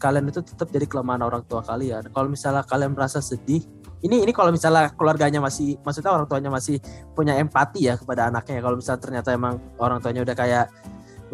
[0.00, 2.08] kalian itu tetap jadi kelemahan orang tua kalian.
[2.10, 3.62] Kalau misalnya kalian merasa sedih,
[4.00, 6.80] ini ini kalau misalnya keluarganya masih, maksudnya orang tuanya masih
[7.12, 8.64] punya empati ya kepada anaknya.
[8.64, 10.66] Kalau misalnya ternyata emang orang tuanya udah kayak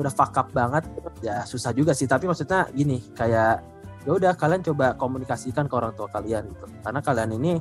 [0.00, 0.88] udah fuck up banget,
[1.20, 2.08] ya susah juga sih.
[2.08, 3.60] Tapi maksudnya gini, kayak
[4.08, 6.64] ya udah kalian coba komunikasikan ke orang tua kalian gitu.
[6.80, 7.52] Karena kalian ini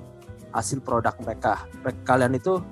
[0.56, 1.68] hasil produk mereka.
[2.08, 2.64] Kalian itu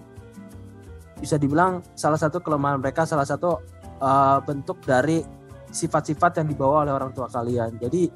[1.20, 3.59] bisa dibilang salah satu kelemahan mereka, salah satu
[3.99, 5.26] uh, bentuk dari
[5.68, 7.76] sifat-sifat yang dibawa oleh orang tua kalian.
[7.76, 8.07] Jadi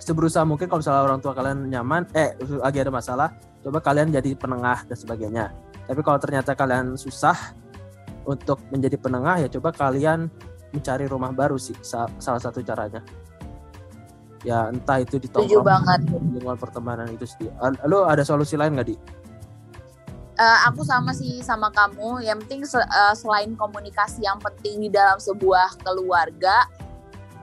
[0.00, 3.28] seberusaha mungkin kalau misalnya orang tua kalian nyaman, eh lagi ada masalah,
[3.62, 5.44] coba kalian jadi penengah dan sebagainya.
[5.86, 7.54] Tapi kalau ternyata kalian susah
[8.28, 10.28] untuk menjadi penengah, ya coba kalian
[10.74, 13.00] mencari rumah baru sih salah satu caranya.
[14.46, 15.66] Ya entah itu di tongkrong,
[16.30, 17.50] lingkungan pertemanan itu sih.
[17.90, 18.96] Lo ada solusi lain nggak di?
[20.38, 22.24] uh, aku sama sih sama kamu.
[22.24, 26.64] Yang penting uh, selain komunikasi yang penting di dalam sebuah keluarga,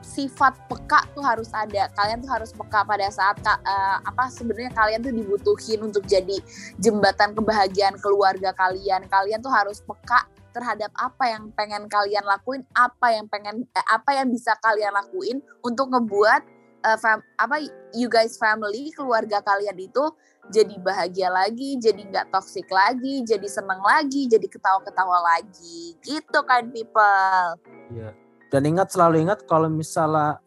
[0.02, 1.92] sifat peka tuh harus ada.
[1.94, 6.40] Kalian tuh harus peka pada saat uh, apa sebenarnya kalian tuh dibutuhin untuk jadi
[6.80, 9.06] jembatan kebahagiaan keluarga kalian.
[9.12, 10.26] Kalian tuh harus peka
[10.56, 15.44] terhadap apa yang pengen kalian lakuin, apa yang pengen eh, apa yang bisa kalian lakuin
[15.60, 16.42] untuk ngebuat
[16.88, 17.60] uh, fam, apa
[17.92, 20.06] you guys family keluarga kalian itu
[20.54, 26.70] jadi bahagia lagi, jadi nggak toxic lagi, jadi seneng lagi, jadi ketawa-ketawa lagi, gitu kan
[26.70, 27.58] people.
[27.90, 28.14] Iya.
[28.54, 30.38] Dan ingat selalu ingat kalau misalnya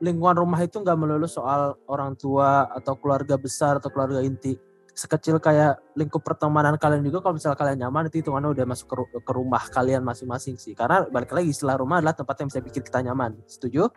[0.00, 4.60] lingkungan rumah itu nggak melulu soal orang tua atau keluarga besar atau keluarga inti.
[4.92, 8.96] Sekecil kayak lingkup pertemanan kalian juga kalau misalnya kalian nyaman itu hitungannya udah masuk ke,
[9.22, 10.76] ke rumah kalian masing-masing sih.
[10.76, 13.38] Karena balik lagi istilah rumah adalah tempat yang bisa bikin kita nyaman.
[13.46, 13.88] Setuju?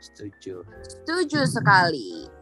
[0.00, 0.64] Setuju.
[0.84, 2.36] Setuju sekali.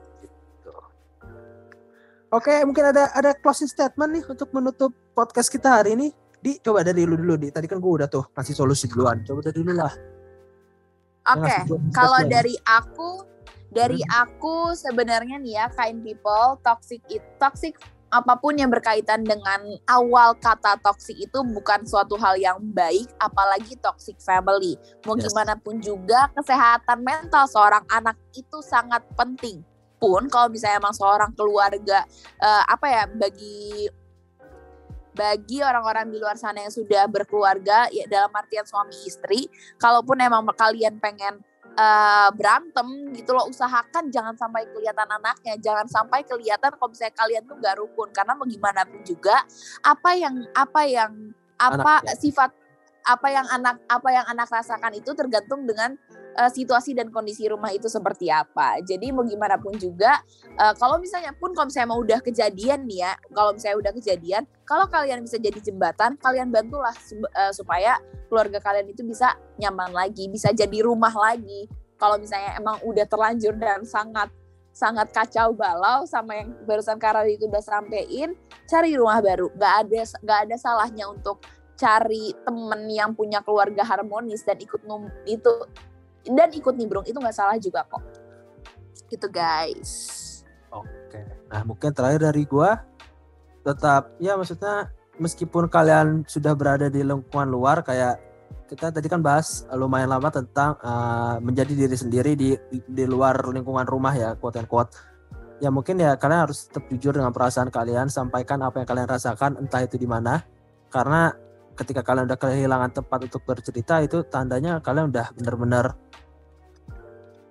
[2.35, 6.11] Oke, mungkin ada ada closing statement nih untuk menutup podcast kita hari ini.
[6.43, 7.49] Di coba dari dulu dulu di.
[7.55, 9.23] Tadi kan gue udah tuh kasih solusi duluan.
[9.23, 9.95] Coba dari dulu lah.
[11.25, 11.61] Oke, okay.
[11.95, 13.34] kalau dari aku
[13.75, 17.75] Dari aku sebenarnya nih ya, kind people, toxic it, toxic
[18.15, 19.59] apa pun yang berkaitan dengan
[19.91, 24.79] awal kata toxic itu bukan suatu hal yang baik, apalagi toxic family.
[25.03, 25.35] Mau Yes.
[25.35, 29.67] gimana pun juga kesehatan mental seorang anak itu sangat penting.
[29.99, 32.07] Pun kalau misalnya emang seorang keluarga
[32.39, 33.91] eh, apa ya bagi
[35.15, 39.47] bagi orang-orang di luar sana yang sudah berkeluarga ya dalam artian suami istri,
[39.79, 41.39] kalaupun emang kalian pengen
[41.75, 47.43] eh, berantem gitu loh usahakan jangan sampai kelihatan anaknya jangan sampai kelihatan kalau misalnya kalian
[47.47, 49.43] tuh gak rukun karena mau gimana pun juga
[49.83, 51.13] apa yang apa yang
[51.59, 52.15] apa Anaknya.
[52.19, 52.51] sifat
[53.05, 55.95] apa yang anak apa yang anak rasakan itu tergantung dengan
[56.35, 60.21] eh, situasi dan kondisi rumah itu seperti apa jadi mau gimana pun juga
[60.59, 64.43] eh, kalau misalnya pun kalau misalnya mau udah kejadian nih ya kalau misalnya udah kejadian
[64.67, 68.03] kalau kalian bisa jadi jembatan kalian bantulah eh, supaya
[68.35, 71.71] keluarga kalian itu bisa nyaman lagi, bisa jadi rumah lagi.
[71.95, 74.27] Kalau misalnya emang udah terlanjur dan sangat
[74.75, 78.35] sangat kacau balau sama yang barusan Karel itu udah sampein,
[78.67, 79.47] cari rumah baru.
[79.55, 81.47] Gak ada gak ada salahnya untuk
[81.79, 85.55] cari temen yang punya keluarga harmonis dan ikut num itu
[86.25, 88.03] dan ikut nimbrung itu nggak salah juga kok.
[89.09, 89.93] Gitu guys.
[90.73, 91.21] Oke.
[91.53, 92.81] Nah, mungkin terakhir dari gua
[93.65, 98.21] tetap ya maksudnya meskipun kalian sudah berada di lingkungan luar kayak
[98.69, 103.85] kita tadi kan bahas lumayan lama tentang uh, menjadi diri sendiri di di luar lingkungan
[103.85, 104.93] rumah ya quote and quote.
[105.63, 109.61] Ya mungkin ya kalian harus tetap jujur dengan perasaan kalian, sampaikan apa yang kalian rasakan
[109.61, 110.43] entah itu di mana.
[110.91, 111.31] Karena
[111.75, 115.87] ketika kalian udah kehilangan tempat untuk bercerita itu tandanya kalian udah benar-benar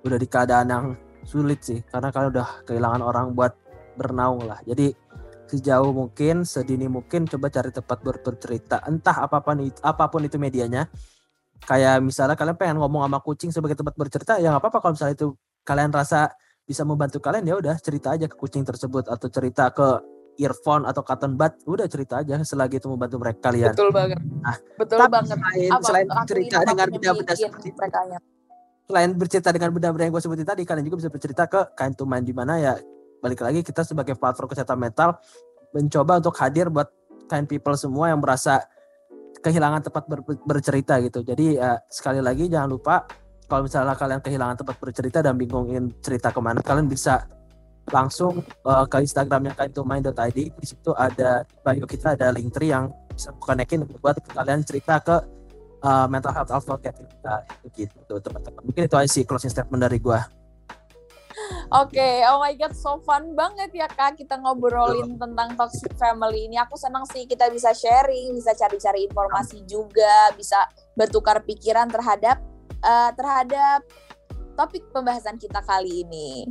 [0.04, 0.86] udah di keadaan yang
[1.24, 3.56] sulit sih karena kalian udah kehilangan orang buat
[3.96, 4.60] bernaung lah.
[4.68, 4.92] Jadi
[5.48, 8.82] sejauh mungkin, sedini mungkin coba cari tempat bercerita.
[8.90, 10.90] Entah apa pun itu, apa pun itu medianya.
[11.64, 15.16] Kayak misalnya kalian pengen ngomong sama kucing sebagai tempat bercerita, ya nggak apa-apa kalau misalnya
[15.16, 15.28] itu
[15.64, 20.00] kalian rasa bisa membantu kalian ya udah cerita aja ke kucing tersebut atau cerita ke
[20.40, 23.74] earphone atau cotton bud, udah cerita aja selagi itu membantu mereka kalian.
[23.74, 24.20] Betul banget.
[24.42, 25.38] Ah, Betul Tapi banget.
[25.38, 27.82] selain, Apa, selain cerita dengan benda-benda seperti itu,
[28.84, 32.04] selain bercerita dengan benda-benda yang gue sebutin tadi, kalian juga bisa bercerita ke Kind to
[32.04, 32.74] Mind di mana ya
[33.24, 35.16] balik lagi kita sebagai platform kesehatan mental
[35.72, 36.92] mencoba untuk hadir buat
[37.32, 38.68] kind people semua yang merasa
[39.40, 41.24] kehilangan tempat ber- bercerita gitu.
[41.24, 43.08] Jadi ya, sekali lagi jangan lupa
[43.48, 47.28] kalau misalnya kalian kehilangan tempat bercerita dan bingungin cerita ke mana, kalian bisa
[47.92, 50.40] langsung uh, ke Instagramnya kindtomind.id.
[50.56, 55.16] Di situ ada bio kita ada link tree yang bisa konekin buat kalian cerita ke
[55.84, 57.36] uh, mental health advocate kita
[57.76, 58.62] gitu teman-teman.
[58.64, 60.24] Mungkin itu aja sih closing statement dari gua.
[61.74, 66.62] Oke, oh my god, so fun banget ya kak kita ngobrolin tentang toxic family ini.
[66.62, 72.38] Aku senang sih kita bisa sharing, bisa cari-cari informasi juga, bisa bertukar pikiran terhadap
[72.78, 73.82] eh, terhadap
[74.54, 76.46] topik pembahasan kita kali ini.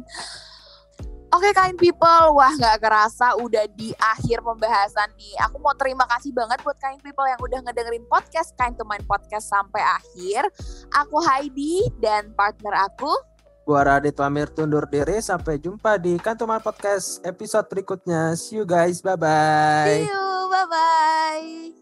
[1.33, 5.33] Oke kind people, wah nggak kerasa udah di akhir pembahasan nih.
[5.49, 9.09] Aku mau terima kasih banget buat kind people yang udah ngedengerin podcast Kind to Mind
[9.09, 10.45] Podcast sampai akhir.
[10.93, 15.23] Aku Heidi dan partner aku Gua Radit pamir tundur diri.
[15.23, 18.35] Sampai jumpa di Kantoman Podcast episode berikutnya.
[18.35, 18.99] See you guys.
[18.99, 19.87] Bye-bye.
[19.87, 21.82] See you, bye bye.